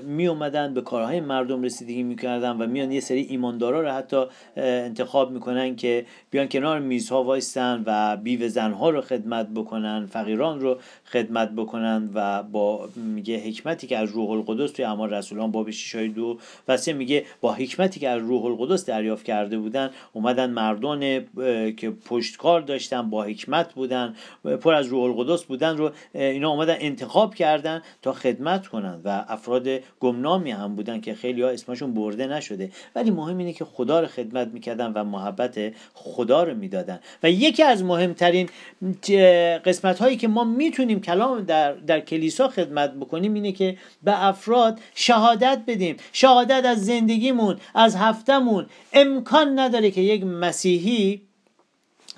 می 0.07 0.27
اومدن 0.27 0.75
به 0.75 0.81
کارهای 0.81 1.21
مردم 1.21 1.63
رسیدگی 1.63 2.03
می‌کردن 2.03 2.51
و 2.51 2.67
میان 2.67 2.93
یه 2.93 3.01
سری 3.01 3.21
ایماندارا 3.21 3.81
رو 3.81 3.89
حتی 3.89 4.25
انتخاب 4.57 5.31
می‌کنن 5.31 5.77
که 5.77 6.07
بیان 6.31 6.49
کنار 6.49 6.81
میزها 6.81 7.23
وایستن 7.23 7.83
و 7.87 8.17
بیو 8.17 8.49
زنها 8.49 8.91
رو 8.91 9.01
خدمت 9.01 9.49
بکنن 9.55 10.07
فقیران 10.07 10.61
رو 10.61 10.79
خدمت 11.05 11.51
بکنن 11.51 12.11
و 12.15 12.43
با 12.43 12.89
میگه 12.97 13.39
حکمتی 13.39 13.87
که 13.87 13.99
از 13.99 14.11
روح 14.11 14.31
القدس 14.31 14.73
توی 14.73 14.85
اعمال 14.85 15.11
رسولان 15.11 15.51
باب 15.51 15.71
6 15.71 15.95
دو 15.95 16.39
و 16.69 16.79
میگه 16.97 17.25
با 17.41 17.53
حکمتی 17.53 18.01
که 18.01 18.09
از 18.09 18.23
روح 18.23 18.45
القدس 18.45 18.87
دریافت 18.87 19.25
کرده 19.25 19.59
بودن 19.59 19.91
اومدن 20.13 20.51
مردان 20.51 21.16
که 21.77 21.91
پشتکار 21.91 22.61
داشتن 22.61 23.11
با 23.11 23.25
حکمت 23.25 23.73
بودن 23.75 24.15
پر 24.61 24.75
از 24.75 24.87
روح 24.87 25.03
القدس 25.03 25.45
بودن 25.45 25.77
رو 25.77 25.91
اینا 26.15 26.51
اومدن 26.51 26.77
انتخاب 26.79 27.35
کردن 27.35 27.83
تا 28.03 28.13
خدمت 28.13 28.67
کنن 28.67 29.01
و 29.05 29.25
افراد 29.29 29.69
گمنامی 30.01 30.51
هم 30.51 30.77
بودن 30.77 31.01
که 31.01 31.15
خیلی 31.15 31.43
ها 31.43 31.49
اسمشون 31.49 31.95
برده 31.95 32.27
نشده. 32.27 32.71
ولی 32.95 33.11
مهم 33.11 33.39
اینه 33.39 33.53
که 33.53 33.65
خدا 33.65 34.01
رو 34.01 34.07
خدمت 34.07 34.49
می‌کردن 34.49 34.93
و 34.93 35.05
محبت 35.05 35.59
خدا 35.95 36.43
رو 36.43 36.55
می‌دادن. 36.55 37.01
و 37.23 37.31
یکی 37.31 37.63
از 37.63 37.85
مهمترین 37.85 38.49
قسمت 39.65 39.99
هایی 39.99 40.17
که 40.17 40.29
ما 40.29 40.45
می‌تونیم 40.45 41.01
کلام 41.01 41.41
در, 41.41 41.73
در 41.73 42.01
کلیسا 42.01 42.49
خدمت 42.49 42.95
بکنیم 42.95 43.35
اینه 43.35 43.53
که 43.53 43.77
به 44.03 44.25
افراد 44.25 44.81
شهادت 44.95 45.63
بدیم. 45.67 45.97
شهادت 46.13 46.65
از 46.65 46.87
زندگیمون 46.87 47.57
از 47.75 47.97
هفتمون 47.97 48.67
امکان 48.93 49.59
نداره 49.59 49.91
که 49.91 50.01
یک 50.01 50.25
مسیحی 50.25 51.06
P 51.07 51.36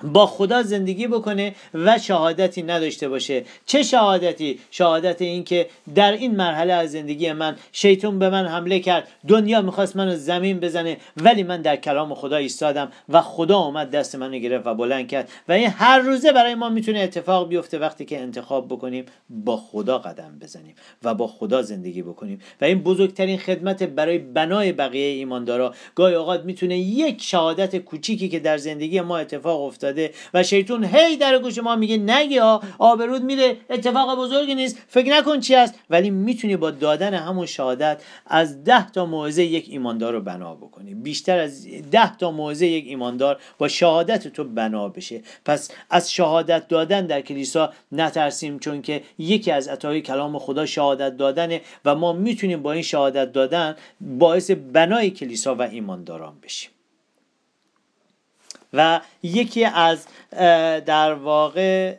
با 0.03 0.27
خدا 0.27 0.63
زندگی 0.63 1.07
بکنه 1.07 1.55
و 1.75 1.99
شهادتی 1.99 2.63
نداشته 2.63 3.09
باشه. 3.09 3.45
چه 3.67 3.83
شهادتی؟ 3.83 4.59
شهادت 4.71 5.23
این 5.23 5.45
که 5.45 5.67
در 5.95 6.13
این 6.13 6.37
مرحله 6.37 6.73
از 6.73 6.93
زندگی 6.93 7.33
من 7.33 7.57
شیطان 7.73 8.19
به 8.19 8.31
من 8.31 8.47
حمله 8.47 8.81
کرد. 8.81 9.09
دنیا 9.29 9.63
می‌خواست 9.63 9.97
منو 9.97 10.17
زمین 10.17 10.61
بزنه 10.61 10.97
ولی 11.17 11.43
من 11.43 11.63
در 11.63 11.77
کلام 11.77 12.15
خدا 12.15 12.37
ایستادم 12.37 12.93
و 13.09 13.21
خدا 13.21 13.59
اومد 13.59 13.91
دست 13.91 14.15
منو 14.15 14.39
گرفت 14.39 14.67
و 14.67 14.75
بلند 14.75 15.09
کرد. 15.09 15.29
و 15.49 15.53
این 15.53 15.69
هر 15.69 15.99
روزه 15.99 16.33
برای 16.33 16.55
ما 16.55 16.69
می‌تونه 16.69 16.99
اتفاق 16.99 17.49
بیفته 17.49 17.79
وقتی 17.79 18.05
که 18.05 18.21
انتخاب 18.21 18.69
بکنیم 18.69 19.05
با 19.31 19.57
خدا 19.57 19.99
قدم 19.99 20.39
بزنیم 20.43 20.75
و 21.03 21.15
با 21.15 21.27
خدا 21.27 21.63
زندگی 21.63 22.03
بکنیم. 22.03 22.41
و 22.61 22.65
این 22.65 22.79
بزرگترین 22.79 23.39
خدمت 23.39 23.83
برای 23.83 24.19
بنای 24.19 24.73
بقیه 24.73 25.07
ایماندارا. 25.07 25.75
گاهی 25.95 26.15
اوقات 26.15 26.45
می‌تونه 26.45 26.79
یک 26.79 27.23
شهادت 27.23 27.77
کوچیکی 27.77 28.29
که 28.29 28.39
در 28.39 28.59
زندگی 28.59 29.01
ما 29.01 29.19
اتفاق 29.19 29.63
افتاد 29.63 29.88
و 30.35 30.43
شیطون 30.43 30.85
هی 30.85 31.17
در 31.17 31.39
گوش 31.39 31.59
ما 31.59 31.77
میگه 31.77 31.97
نگی 31.97 32.39
ها 32.39 32.63
آبرود 32.79 33.23
میره 33.23 33.57
اتفاق 33.71 34.19
بزرگی 34.19 34.55
نیست 34.55 34.79
فکر 34.89 35.13
نکن 35.13 35.41
چی 35.41 35.55
است 35.55 35.75
ولی 35.91 36.11
می‌تونی 36.11 36.57
با 36.57 36.71
دادن 36.71 37.15
همون 37.15 37.47
شهادت 37.47 38.03
از 38.27 38.65
ده 38.65 38.91
تا 38.91 39.07
موعظه 39.07 39.45
یک 39.45 39.67
ایماندار 39.69 40.13
رو 40.13 40.21
بنا 40.21 40.55
بکنی. 40.55 40.95
بیشتر 40.95 41.39
از 41.39 41.67
ده 41.91 42.17
تا 42.17 42.31
موعظه 42.31 42.67
یک 42.67 42.85
ایماندار 42.87 43.41
با 43.59 43.69
شهادت 43.69 44.29
تو 44.29 44.45
بنا 44.45 44.89
بشه. 44.89 45.23
پس 45.45 45.71
از 45.91 46.13
شهادت 46.13 46.69
دادن 46.69 47.07
در 47.07 47.21
کلیسا 47.21 47.73
نترسیم 47.93 48.59
چون 48.59 48.83
که 48.83 49.03
یکی 49.19 49.51
از 49.51 49.69
عطای 49.69 50.01
کلام 50.01 50.39
خدا 50.39 50.67
شهادت 50.67 51.17
دادنه 51.17 51.61
و 51.85 51.95
ما 51.95 52.13
می‌تونیم 52.13 52.63
با 52.63 52.73
این 52.73 52.83
شهادت 52.83 53.33
دادن 53.33 53.77
باعث 54.01 54.51
بنای 54.51 55.11
کلیسا 55.11 55.55
و 55.55 55.63
ایمانداران 55.63 56.35
بشیم. 56.43 56.71
و 58.73 59.01
یکی 59.23 59.65
از 59.65 60.07
در 60.87 61.15
واقع 61.15 61.97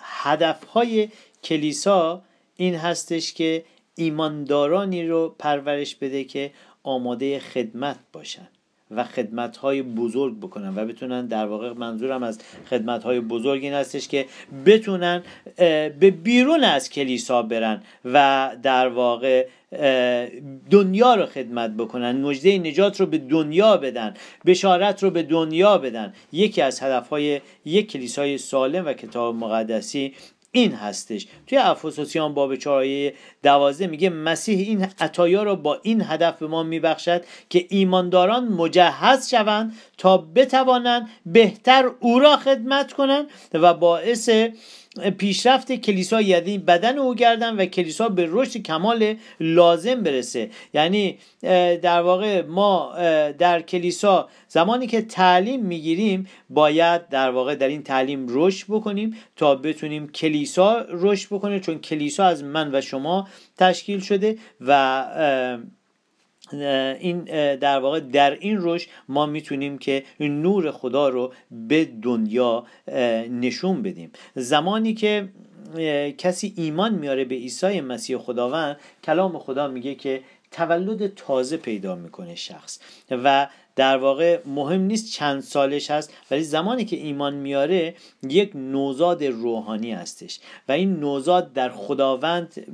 هدفهای 0.00 1.08
کلیسا 1.44 2.22
این 2.56 2.74
هستش 2.74 3.32
که 3.32 3.64
ایماندارانی 3.94 5.06
رو 5.06 5.34
پرورش 5.38 5.94
بده 5.94 6.24
که 6.24 6.50
آماده 6.82 7.38
خدمت 7.38 7.98
باشن. 8.12 8.48
و 8.96 9.04
خدمت 9.04 9.56
های 9.56 9.82
بزرگ 9.82 10.38
بکنن 10.38 10.74
و 10.76 10.86
بتونن 10.86 11.26
در 11.26 11.46
واقع 11.46 11.72
منظورم 11.72 12.22
از 12.22 12.38
خدمت 12.70 13.04
های 13.04 13.20
بزرگ 13.20 13.64
این 13.64 13.72
هستش 13.72 14.08
که 14.08 14.26
بتونن 14.66 15.22
به 16.00 16.14
بیرون 16.24 16.64
از 16.64 16.90
کلیسا 16.90 17.42
برن 17.42 17.82
و 18.04 18.50
در 18.62 18.88
واقع 18.88 19.46
دنیا 20.70 21.14
رو 21.14 21.26
خدمت 21.26 21.70
بکنن 21.70 22.24
نجده 22.24 22.58
نجات 22.58 23.00
رو 23.00 23.06
به 23.06 23.18
دنیا 23.18 23.76
بدن 23.76 24.14
بشارت 24.46 25.02
رو 25.02 25.10
به 25.10 25.22
دنیا 25.22 25.78
بدن. 25.78 26.14
یکی 26.32 26.62
از 26.62 26.82
هدفهای 26.82 27.40
یک 27.64 27.90
کلیسای 27.92 28.38
سالم 28.38 28.86
و 28.86 28.92
کتاب 28.92 29.34
مقدسی 29.34 30.14
این 30.52 30.72
هستش. 30.72 31.26
توی 31.46 31.58
افسوسیان 31.58 32.34
باب 32.34 32.56
چهارایه 32.56 33.14
دوازده 33.42 33.86
میگه 33.86 34.10
مسیح 34.10 34.58
این 34.58 34.86
عطایا 35.00 35.42
رو 35.42 35.56
با 35.56 35.78
این 35.82 36.02
هدف 36.02 36.38
به 36.38 36.46
ما 36.46 36.62
میبخشد 36.62 37.24
که 37.50 37.66
ایمانداران 37.68 38.48
مجهز 38.48 39.30
شوند 39.30 39.74
تا 39.98 40.18
بتوانند 40.18 41.08
بهتر 41.26 41.90
او 42.00 42.18
را 42.18 42.36
خدمت 42.36 42.92
کنند 42.92 43.26
و 43.52 43.74
باعث 43.74 44.30
پیشرفت 45.18 45.72
کلیسا 45.72 46.20
یعنی 46.20 46.58
بدن 46.58 46.98
او 46.98 47.14
گردن 47.14 47.56
و 47.56 47.64
کلیسا 47.66 48.08
به 48.08 48.28
رشد 48.30 48.62
کمال 48.62 49.14
لازم 49.40 50.02
برسه. 50.02 50.50
یعنی 50.74 51.18
در 51.82 52.02
واقع 52.02 52.42
ما 52.42 52.92
در 53.38 53.60
کلیسا 53.60 54.28
زمانی 54.48 54.86
که 54.86 55.02
تعلیم 55.02 55.60
می‌گیریم 55.60 56.28
باید 56.50 57.08
در 57.08 57.30
واقع 57.30 57.54
در 57.54 57.68
این 57.68 57.82
تعلیم 57.82 58.26
رشد 58.28 58.66
بکنیم 58.68 59.16
تا 59.36 59.54
بتونیم 59.54 60.08
کلیسا 60.08 60.86
رشد 60.88 61.26
بکنه 61.26 61.60
چون 61.60 61.78
کلیسا 61.78 62.24
از 62.24 62.44
من 62.44 62.74
و 62.74 62.80
شما 62.80 63.28
تشکیل 63.58 64.00
شده 64.00 64.38
و 64.60 65.04
این 66.54 67.24
در 67.56 67.78
واقع 67.78 68.00
در 68.00 68.30
این 68.30 68.58
رشد 68.60 68.88
ما 69.08 69.26
می‌تونیم 69.26 69.78
که 69.78 70.04
نور 70.20 70.70
خدا 70.70 71.08
رو 71.08 71.32
به 71.50 71.84
دنیا 71.84 72.64
نشون 73.30 73.82
بدیم. 73.82 74.12
زمانی 74.34 74.94
که 74.94 75.28
کسی 76.18 76.54
ایمان 76.56 76.94
میاره 76.94 77.24
به 77.24 77.34
عیسی 77.34 77.80
مسیح 77.80 78.18
خداوند 78.18 78.76
کلام 79.04 79.38
خدا 79.38 79.68
میگه 79.68 79.94
که 79.94 80.20
تولد 80.50 81.14
تازه 81.14 81.56
پیدا 81.56 81.94
می‌کنه 81.94 82.34
شخص. 82.34 82.78
و 83.10 83.48
در 83.76 83.96
واقع 83.96 84.40
مهم 84.46 84.80
نیست 84.80 85.12
چند 85.12 85.40
سالش 85.40 85.90
هست 85.90 86.12
ولی 86.30 86.42
زمانی 86.42 86.84
که 86.84 86.96
ایمان 86.96 87.34
میاره 87.34 87.94
یک 88.28 88.50
نوزاد 88.54 89.24
روحانی 89.24 89.92
هستش 89.92 90.40
و 90.68 90.72
این 90.72 91.00
نوزاد 91.00 91.52
در 91.52 91.68
خداوند 91.68 92.66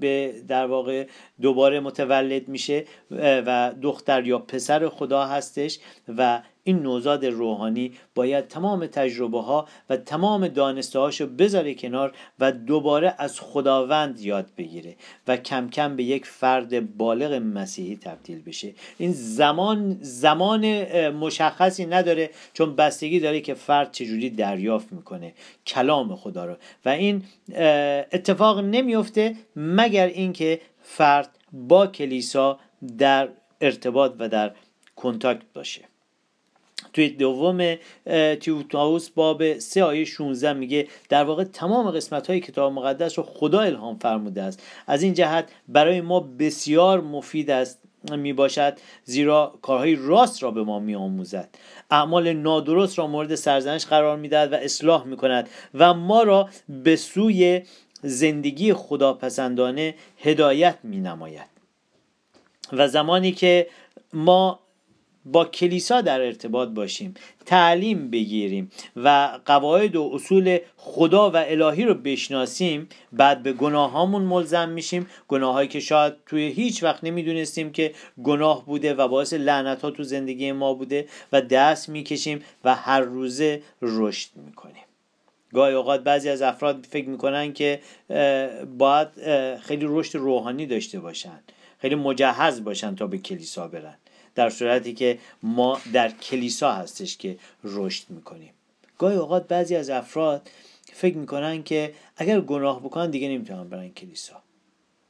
به 0.00 0.34
در 0.48 0.66
واقع 0.66 1.06
دوباره 1.40 1.80
متولد 1.80 2.48
میشه 2.48 2.84
و 3.10 3.74
دختر 3.82 4.26
یا 4.26 4.38
پسر 4.38 4.88
خدا 4.88 5.26
هستش 5.26 5.78
و 6.08 6.42
این 6.66 6.82
نوزاد 6.82 7.26
روحانی 7.26 7.92
باید 8.14 8.48
تمام 8.48 8.86
تجربه 8.86 9.42
ها 9.42 9.68
و 9.90 9.96
تمام 9.96 10.48
دانسته 10.48 10.98
هاشو 10.98 11.26
بذاره 11.26 11.74
کنار 11.74 12.12
و 12.38 12.52
دوباره 12.52 13.14
از 13.18 13.40
خداوند 13.40 14.20
یاد 14.20 14.46
بگیره 14.58 14.96
و 15.28 15.36
کم 15.36 15.70
کم 15.70 15.96
به 15.96 16.02
یک 16.02 16.26
فرد 16.26 16.96
بالغ 16.96 17.32
مسیحی 17.32 17.96
تبدیل 17.96 18.42
بشه. 18.42 18.74
این 18.98 19.12
زمان 19.12 19.98
زمان 20.00 20.66
مشخصی 21.10 21.86
نداره 21.86 22.30
چون 22.52 22.76
بستگی 22.76 23.20
داره 23.20 23.40
که 23.40 23.54
فرد 23.54 23.92
چجوری 23.92 24.30
دریافت 24.30 24.92
می‌کنه. 24.92 25.34
کلام 25.66 26.16
خدا 26.16 26.44
رو. 26.44 26.56
و 26.84 26.88
این 26.88 27.24
اتفاق 28.12 28.60
نمیفته 28.60 29.36
مگر 29.56 30.06
اینکه 30.06 30.60
فرد 30.82 31.38
با 31.52 31.86
کلیسا 31.86 32.58
در 32.98 33.28
ارتباط 33.60 34.12
و 34.18 34.28
در 34.28 34.52
کنتاکت 34.96 35.42
باشه. 35.54 35.80
توی 36.96 37.08
دوم 37.08 37.74
تیوتاوس 38.40 39.08
باب 39.08 39.58
3 39.58 39.84
آیه 39.84 40.04
16 40.04 40.52
میگه 40.52 40.88
در 41.08 41.24
واقع 41.24 41.44
تمام 41.44 41.90
قسمت 41.90 42.26
های 42.26 42.40
کتاب 42.40 42.72
مقدس 42.72 43.18
رو 43.18 43.24
خدا 43.24 43.60
الهام 43.60 43.98
فرموده 43.98 44.42
است. 44.42 44.62
از 44.86 45.02
این 45.02 45.14
جهت 45.14 45.48
برای 45.68 46.00
ما 46.00 46.20
بسیار 46.20 47.00
مفید 47.00 47.50
است 47.50 47.82
می 48.12 48.32
باشد 48.32 48.78
زیرا 49.04 49.58
کارهای 49.62 49.94
راست 49.94 50.42
را 50.42 50.50
به 50.50 50.62
ما 50.62 50.78
می 50.78 50.94
آموزد 50.94 51.48
اعمال 51.90 52.32
نادرست 52.32 52.98
را 52.98 53.06
مورد 53.06 53.34
سرزنش 53.34 53.86
قرار 53.86 54.16
می 54.16 54.28
دهد 54.28 54.52
و 54.52 54.56
اصلاح 54.56 55.04
می 55.04 55.16
کند 55.16 55.48
و 55.74 55.94
ما 55.94 56.22
را 56.22 56.48
به 56.68 56.96
سوی 56.96 57.62
زندگی 58.02 58.72
خداپسندانه 58.72 59.94
هدایت 60.18 60.78
می 60.82 61.00
نماید 61.00 61.46
و 62.72 62.88
زمانی 62.88 63.32
که 63.32 63.66
ما 64.12 64.65
با 65.32 65.44
کلیسا 65.44 66.00
در 66.00 66.20
ارتباط 66.20 66.68
باشیم 66.68 67.14
تعلیم 67.46 68.10
بگیریم 68.10 68.70
و 68.96 69.38
قواعد 69.46 69.96
و 69.96 70.10
اصول 70.14 70.58
خدا 70.76 71.30
و 71.30 71.36
الهی 71.36 71.84
رو 71.84 71.94
بشناسیم 71.94 72.88
بعد 73.12 73.42
به 73.42 73.52
گناه 73.52 73.90
هامون 73.90 74.22
ملزم 74.22 74.68
میشیم. 74.68 75.06
گناهایی 75.28 75.68
که 75.68 75.80
شاید 75.80 76.14
توی 76.26 76.42
هیچ 76.42 76.82
وقت 76.82 77.04
نمی‌دونستیم 77.04 77.72
که 77.72 77.94
گناه 78.24 78.66
بوده 78.66 78.94
و 78.94 79.08
باعث 79.08 79.32
لعنت 79.32 79.82
ها 79.82 79.90
تو 79.90 80.02
زندگی 80.02 80.52
ما 80.52 80.74
بوده 80.74 81.08
و 81.32 81.40
دست 81.40 81.88
می‌کشیم 81.88 82.42
و 82.64 82.74
هر 82.74 83.00
روزه 83.00 83.62
رشد 83.82 84.28
می‌کنیم. 84.46 84.82
گاهی 85.52 85.74
اوقات 85.74 86.00
بعضی 86.04 86.28
از 86.28 86.42
افراد 86.42 86.86
فکر 86.90 87.08
می‌کنن 87.08 87.52
که 87.52 87.80
باید 88.78 89.08
خیلی 89.58 89.86
رشد 89.88 90.18
روحانی 90.18 90.66
داشته 90.66 91.00
باشن 91.00 91.40
خیلی 91.78 91.94
مجهز 91.94 92.64
باشن 92.64 92.94
تا 92.94 93.06
به 93.06 93.18
کلیسا 93.18 93.68
برن. 93.68 93.94
در 94.36 94.50
صورتی 94.50 94.94
که 94.94 95.18
ما 95.42 95.80
در 95.92 96.10
کلیسا 96.10 96.72
هستش 96.72 97.16
که 97.16 97.38
رشد 97.64 98.04
می‌کنیم. 98.08 98.52
گاهی 98.98 99.16
اوقات 99.16 99.48
بعضی 99.48 99.76
از 99.76 99.90
افراد 99.90 100.50
فکر 100.92 101.16
می‌کنن 101.16 101.62
که 101.62 101.94
اگر 102.16 102.40
گناه 102.40 102.80
بکنن 102.80 103.10
دیگه 103.10 103.28
نمی‌تونن 103.28 103.68
برن 103.68 103.88
کلیسا 103.88 104.42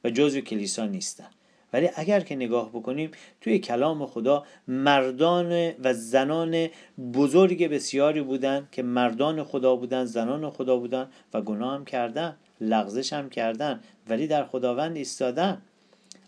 و 0.03 0.09
جزو 0.09 0.41
کلیسا 0.41 0.85
نیستن. 0.85 1.29
ولی 1.73 1.89
اگر 1.95 2.19
که 2.19 2.35
نگاه 2.35 2.69
بکنیم 2.69 3.11
توی 3.41 3.59
کلام 3.59 4.05
خدا 4.05 4.45
مردان 4.67 5.71
و 5.83 5.93
زنان 5.93 6.67
بزرگ 7.13 7.67
بسیاری 7.67 8.21
بودن 8.21 8.67
که 8.71 8.83
مردان 8.83 9.43
خدا 9.43 9.75
بودن 9.75 10.05
زنان 10.05 10.49
خدا 10.49 10.77
بودن 10.77 11.09
و 11.33 11.41
گناه 11.41 11.73
هم 11.73 11.85
کردن 11.85 12.37
لغزش 12.61 13.13
هم 13.13 13.29
کردن 13.29 13.79
ولی 14.09 14.27
در 14.27 14.45
خداوند 14.45 14.97
ایستادن. 14.97 15.61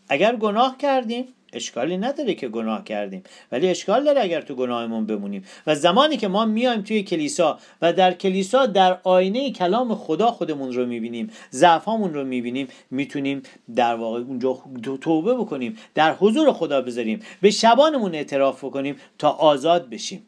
اگر 0.09 0.35
گناه 0.35 0.77
کردیم 0.77 1.25
اشکالی 1.53 1.97
نداره 1.97 2.33
که 2.33 2.47
گناه 2.47 2.83
کردیم. 2.83 3.23
ولی 3.51 3.67
اشکال 3.67 4.03
داره 4.03 4.21
اگر 4.21 4.41
تو 4.41 4.55
گناهمون 4.55 5.05
بمونیم. 5.05 5.43
و 5.67 5.75
زمانی 5.75 6.17
که 6.17 6.27
ما 6.27 6.45
میایم 6.45 6.81
توی 6.81 7.03
کلیسا 7.03 7.59
و 7.81 7.93
در 7.93 8.13
کلیسا 8.13 8.65
در 8.65 8.97
آینه 9.03 9.51
کلام 9.51 9.95
خدا 9.95 10.31
خودمون 10.31 10.73
رو 10.73 10.85
می‌بینیم 10.85 11.29
ضعفامون 11.51 12.13
رو 12.13 12.23
می‌بینیم 12.23 12.67
می‌تونیم 12.91 13.41
در 13.75 13.95
واقع 13.95 14.19
اونجا 14.19 14.57
توبه 15.01 15.33
بکنیم 15.33 15.77
در 15.95 16.13
حضور 16.13 16.53
خدا 16.53 16.81
بذاریم 16.81 17.19
به 17.41 17.51
شبانمون 17.51 18.15
اعتراف 18.15 18.63
بکنیم 18.63 18.95
تا 19.17 19.29
آزاد 19.29 19.89
بشیم. 19.89 20.25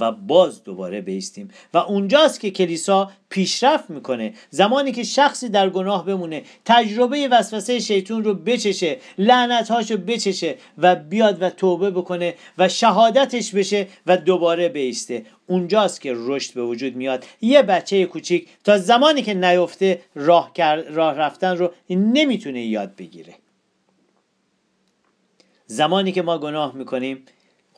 و 0.00 0.12
باز 0.12 0.64
دوباره 0.64 1.00
بیستیم. 1.00 1.48
و 1.74 1.78
اونجاست 1.78 2.40
که 2.40 2.50
کلیسا 2.50 3.10
پیشرفت 3.28 3.90
می‌کنه. 3.90 4.34
زمانی 4.50 4.92
که 4.92 5.02
شخصی 5.02 5.48
در 5.48 5.70
گناه 5.70 6.06
بمونه 6.06 6.42
تجربه 6.64 7.28
وسوسه 7.28 7.78
شیطون 7.78 8.24
رو 8.24 8.34
بچشه 8.34 8.96
لعنتهاش 9.18 9.90
رو 9.90 9.96
بچشه 9.96 10.56
و 10.78 10.96
بیاد 10.96 11.42
و 11.42 11.50
توبه 11.50 11.90
بکنه 11.90 12.34
و 12.58 12.68
شهادتش 12.68 13.54
بشه 13.54 13.86
و 14.06 14.16
دوباره 14.16 14.68
بیسته. 14.68 15.26
اونجاست 15.46 16.00
که 16.00 16.12
رشد 16.16 16.54
به 16.54 16.62
وجود 16.62 16.96
میاد. 16.96 17.24
یه 17.40 17.62
بچه 17.62 18.06
کوچیک 18.06 18.48
تا 18.64 18.78
زمانی 18.78 19.22
که 19.22 19.34
نیفته 19.34 20.00
راه, 20.14 20.52
راه 20.90 21.14
رفتن 21.14 21.56
رو 21.56 21.72
نمی‌تونه 21.90 22.64
یاد 22.64 22.96
بگیره. 22.96 23.34
زمانی 25.66 26.12
که 26.12 26.22
ما 26.22 26.38
گناه 26.38 26.74
می‌کنیم 26.74 27.22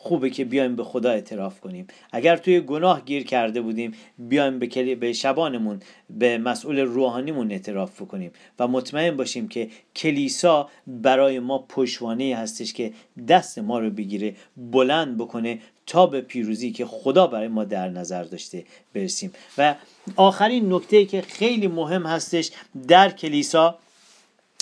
خوبه 0.08 0.30
که 0.30 0.44
بیایم 0.44 0.76
به 0.76 0.84
خدا 0.84 1.10
اعتراف 1.10 1.60
کنیم. 1.60 1.86
اگر 2.12 2.36
توی 2.36 2.60
گناه 2.60 3.00
گیر 3.00 3.24
کرده 3.24 3.60
بودیم 3.60 3.92
بیایم 4.18 4.58
به, 4.58 4.94
به 4.94 5.12
شبانمون 5.12 5.80
به 6.10 6.38
مسئول 6.38 6.78
روحانیمون 6.78 7.52
اعتراف 7.52 8.02
کنیم 8.02 8.30
و 8.58 8.68
مطمئن 8.68 9.16
باشیم 9.16 9.48
که 9.48 9.68
کلیسا 9.96 10.68
برای 10.86 11.38
ما 11.38 11.58
پشوانه 11.58 12.36
هستش 12.36 12.72
که 12.72 12.92
دست 13.28 13.58
ما 13.58 13.78
رو 13.78 13.90
بگیره 13.90 14.34
بلند 14.56 15.18
بکنه 15.18 15.58
تا 15.86 16.06
به 16.06 16.20
پیروزی 16.20 16.72
که 16.72 16.86
خدا 16.86 17.26
برای 17.26 17.48
ما 17.48 17.64
در 17.64 17.88
نظر 17.88 18.22
داشته 18.22 18.64
برسیم. 18.94 19.32
و 19.58 19.74
آخرین 20.16 20.72
نکته 20.72 21.04
که 21.04 21.20
خیلی 21.22 21.66
مهم 21.66 22.06
هستش 22.06 22.50
در 22.88 23.10
کلیسا 23.10 23.78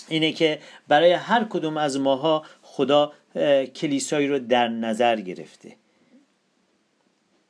اینه 0.08 0.32
که 0.32 0.58
برای 0.88 1.12
هر 1.12 1.44
کدوم 1.44 1.76
از 1.76 2.00
ماها 2.00 2.42
خدا 2.76 3.12
کلیسایی 3.74 4.28
رو 4.28 4.38
در 4.38 4.68
نظر 4.68 5.20
گرفته. 5.20 5.76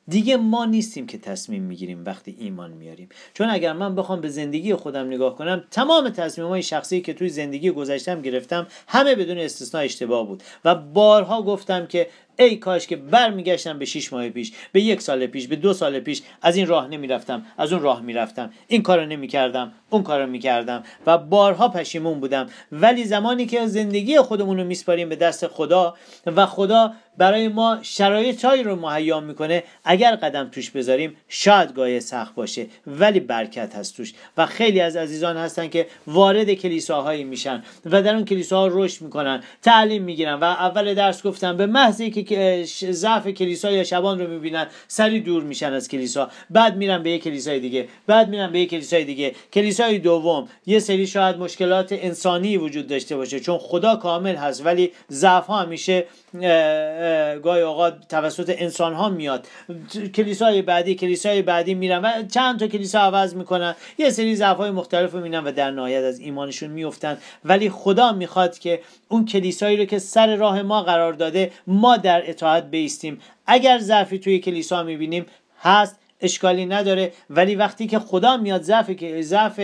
دیگه 0.07 0.37
ما 0.37 0.65
نیستیم 0.65 1.07
که 1.07 1.17
تصمیم 1.17 1.63
می‌گیریم 1.63 2.05
وقتی 2.05 2.35
ایمان 2.39 2.71
میاریم. 2.71 3.09
چون 3.33 3.49
اگر 3.49 3.73
من 3.73 3.95
بخوام 3.95 4.21
به 4.21 4.29
زندگی 4.29 4.73
خودم 4.73 5.07
نگاه 5.07 5.35
کنم 5.35 5.63
تمام 5.71 6.09
تصمیم 6.09 6.47
های 6.47 6.63
شخصی 6.63 7.01
که 7.01 7.13
توی 7.13 7.29
زندگی 7.29 7.71
گذشتم 7.71 8.21
گرفتم 8.21 8.67
همه 8.87 9.15
بدون 9.15 9.37
استثنا 9.37 9.81
اشتباه 9.81 10.27
بود. 10.27 10.43
و 10.65 10.75
بارها 10.75 11.41
گفتم 11.41 11.85
که 11.85 12.07
ای 12.39 12.55
کاش 12.55 12.87
که 12.87 12.95
برمیگشتم 12.95 13.79
به 13.79 13.85
6 13.85 14.13
ماه 14.13 14.29
پیش 14.29 14.51
به 14.71 14.81
یک 14.81 15.01
سال 15.01 15.25
پیش 15.25 15.47
به 15.47 15.55
دو 15.55 15.73
سال 15.73 15.99
پیش 15.99 16.21
از 16.41 16.55
این 16.55 16.67
راه 16.67 16.87
نمی‌رفتم 16.87 17.45
از 17.57 17.73
اون 17.73 17.81
راه 17.81 18.01
می‌رفتم. 18.01 18.51
این 18.67 18.83
کارو 18.83 19.05
نمی‌کردم 19.05 19.71
اون 19.89 20.03
کارو 20.03 20.27
می‌کردم 20.27 20.83
و 21.05 21.17
بارها 21.17 21.69
پشیمون 21.69 22.19
بودم. 22.19 22.49
ولی 22.71 23.05
زمانی 23.05 23.45
که 23.45 23.67
زندگی 23.67 24.17
خودمون 24.17 24.57
رو 24.57 24.63
میسپاریم 24.63 25.09
به 25.09 25.15
دست 25.15 25.47
خدا 25.47 25.95
و 26.25 26.45
خدا 26.45 26.93
برای 27.17 27.47
ما 27.47 27.79
شرایطهایی 27.81 28.63
رو 28.63 28.75
مهیا 28.75 29.19
می‌کنه. 29.19 29.63
اگر 29.83 30.15
قدم 30.15 30.49
توش 30.51 30.71
بذاریم 30.71 31.17
شاید 31.29 31.73
گاهی 31.73 31.99
سخت 31.99 32.35
باشه 32.35 32.65
ولی 32.87 33.19
برکت 33.19 33.75
هست 33.75 33.97
توش. 33.97 34.13
و 34.37 34.45
خیلی 34.45 34.81
از 34.81 34.95
عزیزان 34.95 35.37
هستن 35.37 35.67
که 35.67 35.87
وارد 36.07 36.53
کلیساهایی 36.53 37.23
میشن 37.23 37.63
و 37.85 38.01
در 38.01 38.13
اون 38.15 38.25
کلیساها 38.25 38.67
رشد 38.71 39.01
می‌کنن 39.01 39.43
تعلیم 39.61 40.03
می‌گیرن. 40.03 40.33
و 40.33 40.43
اول 40.43 40.93
درس 40.93 41.23
گفتم 41.23 41.57
به 41.57 41.65
محضی 41.65 42.11
که 42.11 42.63
ضعف 42.91 43.27
کلیسا 43.27 43.71
یا 43.71 43.83
شبان 43.83 44.19
رو 44.19 44.27
می‌بینن 44.27 44.67
سری 44.87 45.19
دور 45.19 45.43
میشن 45.43 45.73
از 45.73 45.87
کلیسا. 45.87 46.29
بعد 46.49 46.77
میرن 46.77 47.03
به 47.03 47.09
یک 47.09 47.23
کلیسای 47.23 47.59
دیگه. 47.59 47.87
بعد 48.07 48.29
میرن 48.29 48.51
به 48.51 48.59
یک 48.59 48.69
کلیسای 48.69 49.03
دیگه. 49.03 49.35
کلیسای 49.53 49.99
دوم 49.99 50.49
یه 50.65 50.79
سری 50.79 51.07
شاید 51.07 51.37
مشکلات 51.37 51.91
انسانی 51.91 52.57
وجود 52.57 52.87
داشته 52.87 53.15
باشه 53.15 53.39
چون 53.39 53.57
خدا 53.57 53.95
کامل 53.95 54.35
هست 54.35 54.65
ولی 54.65 54.91
ضعف 55.11 55.47
ها 55.47 55.61
همیشه 55.61 56.05
گاهی 57.43 57.61
اوقات 57.61 58.07
توسط 58.09 58.55
انسان 58.57 58.93
ها 58.93 59.09
میاد. 59.09 59.47
کلیسای 60.15 60.61
بعدی 60.61 60.95
کلیسای 60.95 61.41
بعدی 61.41 61.73
میرن 61.73 62.01
و 62.01 62.27
چند 62.33 62.59
تا 62.59 62.67
کلیسا 62.67 62.99
عوض 62.99 63.35
می‌کنن. 63.35 63.75
یه 63.97 64.09
سری 64.09 64.35
ضعف 64.35 64.57
های 64.57 64.71
مختلف 64.71 65.11
رو 65.11 65.17
می‌بینن 65.17 65.43
و 65.43 65.51
در 65.51 65.71
نهایت 65.71 66.03
از 66.03 66.19
ایمانشون 66.19 66.69
میفتن 66.69 67.17
ولی 67.45 67.69
خدا 67.69 68.11
می‌خواد 68.11 68.59
که 68.59 68.81
اون 69.09 69.25
کلیسایی 69.25 69.77
رو 69.77 69.85
که 69.85 69.99
سر 69.99 70.35
راه 70.35 70.61
ما 70.61 70.83
قرار 70.83 71.13
داده 71.13 71.51
ما 71.67 71.97
در 71.97 72.29
اطاعت 72.29 72.69
بیستیم. 72.69 73.21
اگر 73.47 73.79
ضعفی 73.79 74.19
توی 74.19 74.39
کلیسا 74.39 74.83
می‌بینیم 74.83 75.25
هست. 75.61 75.99
اشکالی 76.21 76.65
نداره. 76.65 77.11
ولی 77.29 77.55
وقتی 77.55 77.87
که 77.87 77.99
خدا 77.99 78.37
میاد 78.37 78.61
ضعف 78.61 79.21
ضعف 79.21 79.59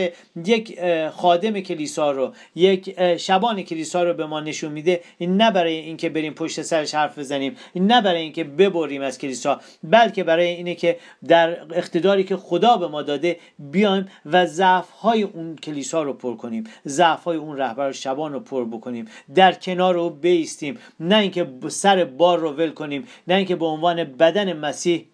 یک 0.45 0.79
خادم 1.09 1.59
کلیسا 1.59 2.11
رو 2.11 2.33
یک 2.55 3.17
شبان 3.17 3.61
کلیسا 3.61 4.03
رو 4.03 4.13
به 4.13 4.25
ما 4.25 4.39
نشون 4.39 4.71
میده 4.71 5.01
این 5.17 5.37
نه 5.37 5.51
برای 5.51 5.73
اینکه 5.73 6.09
بریم 6.09 6.33
پشت 6.33 6.61
سرش 6.61 6.95
حرف 6.95 7.19
بزنیم 7.19 7.55
این 7.73 7.87
نه 7.87 8.01
برای 8.01 8.21
اینکه 8.21 8.43
ببریم 8.43 9.01
از 9.01 9.17
کلیسا 9.17 9.61
بلکه 9.83 10.23
برای 10.23 10.47
اینه 10.47 10.75
که 10.75 10.97
در 11.27 11.73
اقتداری 11.73 12.23
که 12.23 12.37
خدا 12.37 12.77
به 12.77 12.87
ما 12.87 13.01
داده 13.01 13.39
بیایم 13.59 14.07
و 14.25 14.45
ضعف 14.45 14.89
های 14.89 15.23
اون 15.23 15.55
کلیسا 15.55 16.03
رو 16.03 16.13
پر 16.13 16.35
کنیم 16.35 16.63
ضعف 16.87 17.23
های 17.23 17.37
اون 17.37 17.57
رهبر 17.57 17.91
شبان 17.91 18.33
رو 18.33 18.39
پر 18.39 18.65
بکنیم 18.65 19.05
در 19.35 19.51
کنار 19.53 19.93
رو 19.93 20.09
بیستیم. 20.09 20.77
نه 20.99 21.17
اینکه 21.17 21.47
سر 21.67 22.05
بار 22.05 22.39
رو 22.39 22.51
ول 22.51 22.69
کنیم 22.69 23.07
نه 23.27 23.35
اینکه 23.35 23.55
به 23.55 23.65
عنوان 23.65 24.03
بدن 24.03 24.53
مسیح 24.53 25.05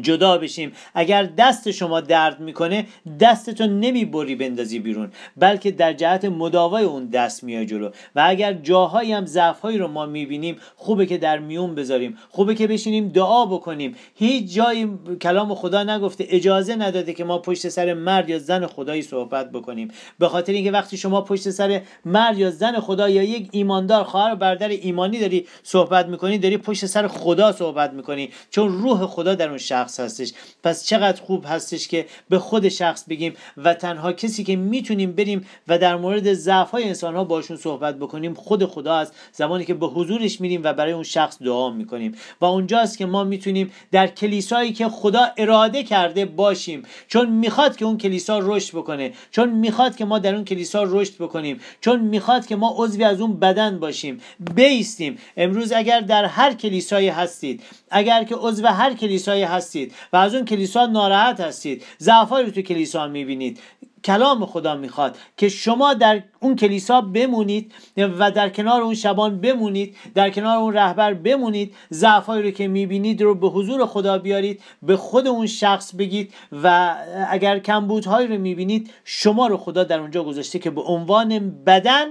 جدا 0.00 0.38
بشیم. 0.38 0.72
اگر 0.94 1.22
دست 1.22 1.70
شما 1.70 2.00
درد 2.00 2.40
می‌کنه 2.40 2.86
دستتو 3.20 3.66
نمی‌بری 3.66 4.34
بندازی 4.34 4.78
بیرون 4.78 5.12
بلکه 5.36 5.70
در 5.70 5.92
جهت 5.92 6.24
مداوای 6.24 6.84
اون 6.84 7.06
دست 7.06 7.44
میای 7.44 7.66
جلو. 7.66 7.90
و 8.16 8.24
اگر 8.26 8.52
جاهایی 8.52 9.12
هم 9.12 9.26
ضعفهایی 9.26 9.78
رو 9.78 9.88
ما 9.88 10.06
می‌بینیم 10.06 10.56
خوبه 10.76 11.06
که 11.06 11.18
در 11.18 11.38
میون 11.38 11.74
بذاریم 11.74 12.18
خوبه 12.30 12.54
که 12.54 12.66
بشینیم 12.66 13.08
دعا 13.08 13.46
بکنیم. 13.46 13.94
هیچ 14.14 14.54
جایی 14.54 14.98
کلام 15.20 15.54
خدا 15.54 15.84
نگفته 15.84 16.26
اجازه 16.28 16.76
نداده 16.76 17.12
که 17.12 17.24
ما 17.24 17.38
پشت 17.38 17.68
سر 17.68 17.94
مرد 17.94 18.28
یا 18.28 18.38
زن 18.38 18.66
خدایی 18.66 19.02
صحبت 19.02 19.52
بکنیم. 19.52 19.88
به 20.18 20.28
خاطر 20.28 20.52
اینکه 20.52 20.70
وقتی 20.70 20.96
شما 20.96 21.20
پشت 21.20 21.50
سر 21.50 21.80
مرد 22.04 22.38
یا 22.38 22.50
زن 22.50 22.80
خدا 22.80 23.08
یا 23.08 23.22
یک 23.22 23.48
ایماندار 23.52 24.04
خواهر 24.04 24.32
و 24.32 24.36
برادر 24.36 24.68
ایمانی 24.68 25.20
داری 25.20 25.46
صحبت 25.62 26.06
می‌کنی 26.06 26.38
داری 26.38 26.56
پشت 26.56 26.86
سر 26.86 27.08
خدا 27.08 27.52
صحبت 27.52 27.92
می‌کنی. 27.92 28.30
چون 28.50 28.68
روح 28.82 29.06
خدا 29.06 29.34
در 29.34 29.48
اون 29.48 29.58
شخص 29.82 30.00
هستش. 30.00 30.32
پس 30.62 30.86
چقدر 30.86 31.22
خوب 31.22 31.44
هستش 31.48 31.88
که 31.88 32.06
به 32.28 32.38
خود 32.38 32.68
شخص 32.68 33.04
بگیم 33.08 33.34
و 33.56 33.74
تنها 33.74 34.12
کسی 34.12 34.44
که 34.44 34.56
می‌تونیم 34.56 35.12
بریم 35.12 35.46
و 35.68 35.78
در 35.78 35.96
مورد 35.96 36.32
ضعف 36.32 36.70
های 36.70 36.84
انسان 36.84 37.14
ها 37.14 37.24
باشون 37.24 37.56
صحبت 37.56 37.98
بکنیم 37.98 38.34
خود 38.34 38.66
خدا 38.66 38.94
است. 38.94 39.12
زمانی 39.32 39.64
که 39.64 39.74
به 39.74 39.86
حضورش 39.86 40.40
میریم 40.40 40.60
و 40.64 40.72
برای 40.72 40.92
اون 40.92 41.02
شخص 41.02 41.42
دعا 41.42 41.70
می‌کنیم. 41.70 42.14
و 42.40 42.44
اونجاست 42.44 42.98
که 42.98 43.06
ما 43.06 43.24
می‌تونیم 43.24 43.72
در 43.92 44.06
کلیسایی 44.06 44.72
که 44.72 44.88
خدا 44.88 45.26
اراده 45.36 45.82
کرده 45.82 46.24
باشیم. 46.24 46.82
چون 47.08 47.30
می‌خواد 47.30 47.76
که 47.76 47.84
اون 47.84 47.98
کلیسا 47.98 48.38
رشد 48.42 48.76
بکنه. 48.76 49.12
چون 49.30 49.50
می‌خواد 49.50 49.96
که 49.96 50.04
ما 50.04 50.18
در 50.18 50.34
اون 50.34 50.44
کلیسا 50.44 50.82
رشد 50.82 51.14
بکنیم. 51.14 51.60
چون 51.80 52.00
می‌خواد 52.00 52.46
که 52.46 52.56
ما 52.56 52.74
عضوی 52.78 53.04
از 53.04 53.20
اون 53.20 53.38
بدن 53.38 53.78
باشیم. 53.78 54.20
بیستیم. 54.54 55.18
امروز 55.36 55.72
اگر 55.72 56.00
در 56.00 56.24
هر 56.24 56.54
کلیسایی 56.54 57.08
هستید 57.08 57.62
اگر 57.90 58.24
که 58.24 58.34
عضو 58.34 58.66
هر 58.66 58.94
کلیسایی 58.94 59.42
هستید 59.42 59.71
و 60.12 60.16
از 60.16 60.34
اون 60.34 60.44
کلیسا 60.44 60.86
ناراحت 60.86 61.40
هستید. 61.40 61.84
ضعفایی 62.00 62.46
رو 62.46 62.52
تو 62.52 62.62
کلیسا 62.62 63.06
می‌بینید. 63.08 63.60
کلام 64.04 64.46
خدا 64.46 64.74
می‌خواد 64.76 65.16
که 65.36 65.48
شما 65.48 65.94
در 65.94 66.22
اون 66.40 66.56
کلیسا 66.56 67.00
بمونید 67.00 67.72
و 67.96 68.30
در 68.30 68.48
کنار 68.48 68.82
اون 68.82 68.94
شبان 68.94 69.40
بمونید 69.40 69.96
در 70.14 70.30
کنار 70.30 70.56
اون 70.56 70.74
رهبر 70.74 71.14
بمونید. 71.14 71.74
ضعفایی 71.92 72.42
رو 72.42 72.50
که 72.50 72.68
می‌بینید 72.68 73.22
رو 73.22 73.34
به 73.34 73.48
حضور 73.48 73.86
خدا 73.86 74.18
بیارید 74.18 74.60
به 74.82 74.96
خود 74.96 75.26
اون 75.26 75.46
شخص 75.46 75.94
بگید 75.94 76.34
و 76.62 76.96
اگر 77.28 77.58
کمبودهایی 77.58 78.28
رو 78.28 78.38
می‌بینید 78.38 78.90
شما 79.04 79.46
رو 79.46 79.56
خدا 79.56 79.84
در 79.84 79.98
اونجا 79.98 80.24
گذاشته 80.24 80.58
که 80.58 80.70
به 80.70 80.80
عنوان 80.80 81.50
بدن 81.66 82.06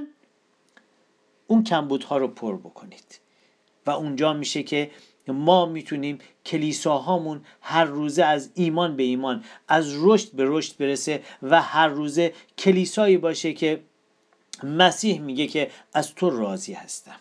اون 1.47 1.63
کمبودها 1.63 2.17
رو 2.17 2.27
پر 2.27 2.57
بکنید. 2.57 3.19
و 3.85 3.91
اونجا 3.91 4.33
میشه 4.33 4.63
که 4.63 4.91
ما 5.27 5.65
می‌تونیم 5.65 6.17
کلیساهامون 6.45 7.41
هر 7.61 7.85
روزه 7.85 8.23
از 8.23 8.51
ایمان 8.53 8.95
به 8.95 9.03
ایمان 9.03 9.43
از 9.67 9.93
رشد 10.03 10.31
به 10.31 10.43
رشد 10.47 10.77
برسه 10.77 11.23
و 11.43 11.61
هر 11.61 11.87
روزه 11.87 12.33
کلیسایی 12.57 13.17
باشه 13.17 13.53
که 13.53 13.83
مسیح 14.63 15.21
میگه 15.21 15.47
که 15.47 15.71
از 15.93 16.15
تو 16.15 16.29
راضی 16.29 16.73
هستم. 16.73 17.19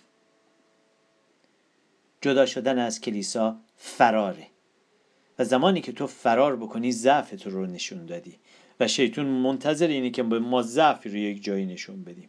جدا 2.21 2.47
شدن 2.47 2.79
از 2.79 3.01
کلیسا 3.01 3.57
فراره. 3.77 4.47
و 5.39 5.45
زمانی 5.45 5.81
که 5.81 5.93
تو 5.93 6.07
فرار 6.07 6.57
بکنی 6.57 6.93
ضعف 6.93 7.31
تو 7.31 7.51
رو 7.51 7.67
نشون 7.67 8.07
دادی. 8.07 8.39
و 8.81 8.89
شیطون 8.89 9.27
منتظر 9.27 9.87
اینه 9.87 10.11
که 10.11 10.23
به 10.23 10.39
ما 10.39 10.63
ضعفی 10.63 11.09
رو 11.09 11.17
یک 11.17 11.45
جایی 11.45 11.67
نشون 11.67 12.05
بدیم. 12.05 12.29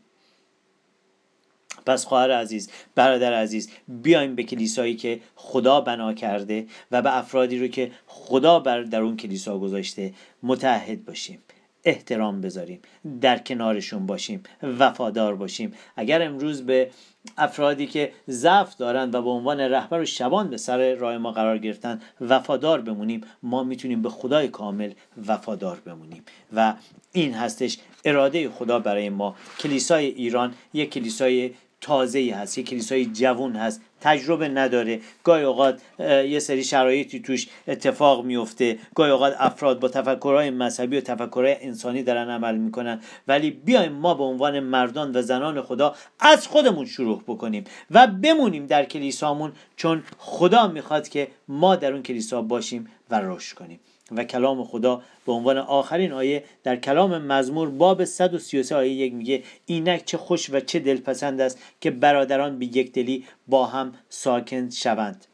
پس 1.85 2.05
خواهر 2.05 2.31
عزیز 2.31 2.69
برادر 2.95 3.33
عزیز 3.33 3.69
بیایم 3.87 4.35
به 4.35 4.43
کلیسایی 4.43 4.95
که 4.95 5.19
خدا 5.35 5.81
بنا 5.81 6.13
کرده 6.13 6.65
و 6.91 7.01
به 7.01 7.17
افرادی 7.17 7.59
رو 7.59 7.67
که 7.67 7.91
خدا 8.07 8.59
بر 8.59 8.81
در 8.81 9.01
اون 9.01 9.17
کلیسا 9.17 9.59
گذاشته 9.59 10.13
متحد 10.43 11.05
باشیم. 11.05 11.39
احترام 11.83 12.41
بذاریم 12.41 12.79
در 13.21 13.37
کنارشون 13.37 14.05
باشیم 14.05 14.43
وفادار 14.63 15.35
باشیم. 15.35 15.73
اگر 15.95 16.21
امروز 16.21 16.61
به 16.61 16.91
افرادی 17.37 17.87
که 17.87 18.11
ضعف 18.29 18.77
دارند 18.77 19.15
و 19.15 19.21
به 19.21 19.29
عنوان 19.29 19.59
رهبر 19.59 19.99
و 19.99 20.05
شبان 20.05 20.49
به 20.49 20.57
سر 20.57 20.95
راه 20.95 21.17
ما 21.17 21.31
قرار 21.31 21.57
گرفتن 21.57 22.01
وفادار 22.21 22.81
بمونیم 22.81 23.21
ما 23.43 23.63
می‌تونیم 23.63 24.01
به 24.01 24.09
خدای 24.09 24.47
کامل 24.47 24.91
وفادار 25.27 25.79
بمونیم. 25.79 26.23
و 26.55 26.73
این 27.11 27.33
هستش 27.33 27.77
اراده 28.05 28.49
خدا 28.49 28.79
برای 28.79 29.09
ما. 29.09 29.35
کلیسای 29.59 30.05
ایران 30.05 30.53
یک 30.73 30.91
کلیسای 30.91 31.51
تازه 31.81 32.35
هست 32.35 32.57
یه 32.57 32.63
کلیسای 32.63 33.05
جوون 33.05 33.55
هست 33.55 33.81
تجربه 34.01 34.47
نداره. 34.47 34.99
گاهی 35.23 35.43
اوقات 35.43 35.81
یه 35.99 36.39
سری 36.39 36.63
شرایطی 36.63 37.19
توش 37.19 37.47
اتفاق 37.67 38.25
میفته 38.25 38.79
گاهی 38.95 39.11
اوقات 39.11 39.35
افراد 39.39 39.79
با 39.79 39.87
تفکرهای 39.87 40.49
مذهبی 40.49 40.97
و 40.97 41.01
تفکرهای 41.01 41.55
انسانی 41.61 42.03
دارن 42.03 42.29
عمل 42.29 42.57
می‌کنن. 42.57 43.01
ولی 43.27 43.51
بیایم 43.51 43.91
ما 43.91 44.13
به 44.13 44.23
عنوان 44.23 44.59
مردان 44.59 45.15
و 45.15 45.21
زنان 45.21 45.61
خدا 45.61 45.95
از 46.19 46.47
خودمون 46.47 46.85
شروع 46.85 47.23
بکنیم 47.27 47.63
و 47.91 48.07
بمونیم 48.07 48.65
در 48.65 48.85
کلیسامون 48.85 49.51
چون 49.75 50.03
خدا 50.17 50.67
می‌خواد 50.67 51.07
که 51.07 51.27
ما 51.47 51.75
در 51.75 51.93
اون 51.93 52.03
کلیسا 52.03 52.41
باشیم 52.41 52.87
و 53.09 53.21
رشد 53.23 53.55
کنیم. 53.55 53.79
و 54.15 54.23
کلام 54.23 54.63
خدا 54.63 55.01
به 55.25 55.31
عنوان 55.31 55.57
آخرین 55.57 56.11
آیه 56.11 56.43
در 56.63 56.75
کلام 56.75 57.17
مزمور 57.17 57.69
باب 57.69 58.03
133 58.03 58.75
آیه 58.75 58.91
یک 58.93 59.13
میگه 59.13 59.43
اینک 59.65 60.05
چه 60.05 60.17
خوش 60.17 60.49
و 60.49 60.59
چه 60.59 60.79
دلپسند 60.79 61.41
است 61.41 61.59
که 61.81 61.91
برادران 61.91 62.59
به 62.59 62.65
یک 62.65 62.93
دلی 62.93 63.25
با 63.47 63.65
هم 63.65 63.93
ساکن 64.09 64.69
شوند. 64.69 65.25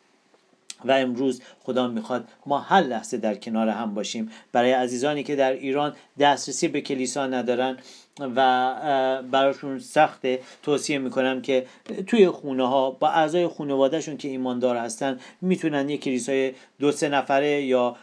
و 0.86 0.92
امروز 0.92 1.42
خدا 1.64 1.88
می‌خواد 1.88 2.28
ما 2.46 2.60
هر 2.60 2.82
لحظه 2.82 3.18
در 3.18 3.36
کنار 3.36 3.70
هم 3.70 3.94
باشیم. 3.94 4.32
برای 4.52 4.72
عزیزانی 4.72 5.24
که 5.24 5.36
در 5.36 5.54
ایران 5.54 5.96
دسترسی 6.20 6.68
به 6.68 6.82
کلیسا 6.82 7.28
ندارن 7.28 7.78
و 8.20 9.22
براشون 9.32 9.80
سخته 9.80 10.40
توصیه 10.64 10.98
می‌کنم 10.98 11.42
که 11.42 11.66
توی 12.08 12.30
خونه 12.30 12.68
ها 12.68 12.92
با 12.92 13.10
اعضای 13.10 13.48
خانوادهشون 13.48 14.18
که 14.18 14.28
ایماندار 14.28 14.78
هستن 14.78 15.20
می‌تونن 15.42 15.90
یک 15.90 16.04
کلیسای 16.04 16.54
دو 16.80 16.92
سه 16.92 17.10
نفره 17.10 17.62
یا 17.62 17.96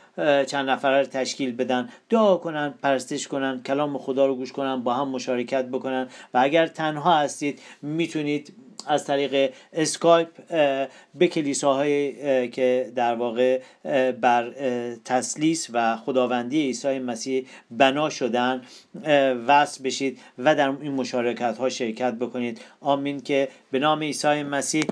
چند 0.47 0.71
نفره 0.71 1.01
رو 1.01 1.07
تشکیل 1.07 1.57
بدن. 1.57 1.89
دعا 2.11 2.37
کنن 2.37 2.75
پرستش 2.83 3.29
کنن 3.29 3.63
کلام 3.63 3.99
خدا 3.99 4.27
رو 4.27 4.35
گوش 4.35 4.53
کنن 4.53 4.83
با 4.83 4.95
هم 4.95 5.09
مشارکت 5.09 5.65
بکنن. 5.65 6.09
و 6.35 6.39
اگر 6.43 6.67
تنها 6.67 7.19
هستید 7.19 7.61
می‌تونید 7.83 8.53
از 8.87 9.05
طریق 9.05 9.53
اسکایپ 9.73 10.29
به 11.15 11.29
کلیساهای 11.29 12.49
که 12.49 12.93
در 12.95 13.15
واقع 13.15 13.61
بر 14.21 14.51
تسلیس 15.05 15.69
و 15.73 15.97
خداوندی 15.97 16.63
عیسی 16.63 16.99
مسیح 16.99 17.47
بنا 17.71 18.11
شدن 18.11 18.63
وصل 19.47 19.85
بشید 19.85 20.19
و 20.39 20.55
در 20.55 20.73
این 20.81 20.93
مشارکت 20.93 21.59
ها 21.59 21.69
شرکت 21.69 22.15
بکنید. 22.15 22.61
آمین 22.81 23.21
که 23.21 23.49
به 23.71 23.79
نام 23.79 24.03
عیسی 24.03 24.43
مسیح 24.43 24.85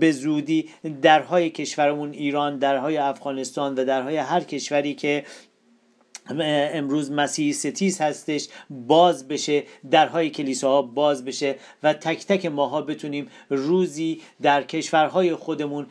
به 0.00 0.12
زودی 0.12 0.68
درهای 1.02 1.50
کشورمون 1.50 2.12
ایران 2.12 2.58
درهای 2.58 2.96
افغانستان 2.96 3.74
و 3.74 3.84
درهای 3.84 4.16
هر 4.16 4.40
کشوری 4.40 4.94
که 4.94 5.24
امروز 6.28 7.12
مسیح 7.12 7.52
ستیز 7.52 8.00
هستش 8.00 8.48
باز 8.70 9.28
بشه 9.28 9.64
درهای 9.90 10.30
کلیساها 10.30 10.82
باز 10.82 11.24
بشه 11.24 11.56
و 11.82 11.92
تک 11.92 12.26
تک 12.26 12.46
ماها 12.46 12.82
بتونیم 12.82 13.28
روزی 13.50 14.20
در 14.42 14.62
کشورهای 14.62 15.34
خودمون 15.34 15.86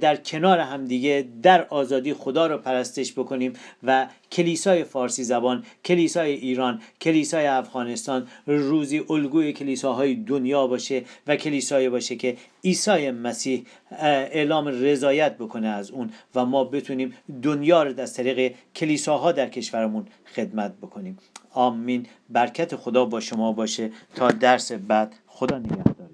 در 0.00 0.16
کنار 0.16 0.58
همدیگه 0.58 1.28
در 1.42 1.66
آزادی 1.70 2.14
خدا 2.14 2.46
رو 2.46 2.58
پرستش 2.58 3.12
بکنیم 3.12 3.52
و 3.82 4.06
کلیسای 4.32 4.84
فارسی 4.84 5.24
زبان 5.24 5.64
کلیسای 5.84 6.32
ایران 6.32 6.80
کلیسای 7.00 7.46
افغانستان 7.46 8.28
روزی 8.46 9.04
الگوی 9.10 9.52
کلیساهای 9.52 10.14
دنیا 10.14 10.66
باشه 10.66 11.02
و 11.26 11.36
کلیسای 11.36 11.88
باشه 11.88 12.16
که 12.16 12.36
عیسی 12.66 13.10
مسیح 13.10 13.66
اعلام 13.90 14.68
رضایت 14.68 15.36
بکنه 15.36 15.68
از 15.68 15.90
اون 15.90 16.10
و 16.34 16.44
ما 16.44 16.64
بتونیم 16.64 17.14
دنیا 17.42 17.82
رو 17.82 18.00
از 18.00 18.14
طریق 18.14 18.54
کلیساها 18.74 19.32
در 19.32 19.48
کشورمون 19.48 20.06
خدمت 20.34 20.72
بکنیم. 20.82 21.18
آمین. 21.52 22.06
برکت 22.30 22.76
خدا 22.76 23.04
با 23.04 23.20
شما 23.20 23.52
باشه. 23.52 23.90
تا 24.14 24.30
درس 24.30 24.72
بعد 24.72 25.14
خدا 25.26 25.58
نگهدار. 25.58 26.05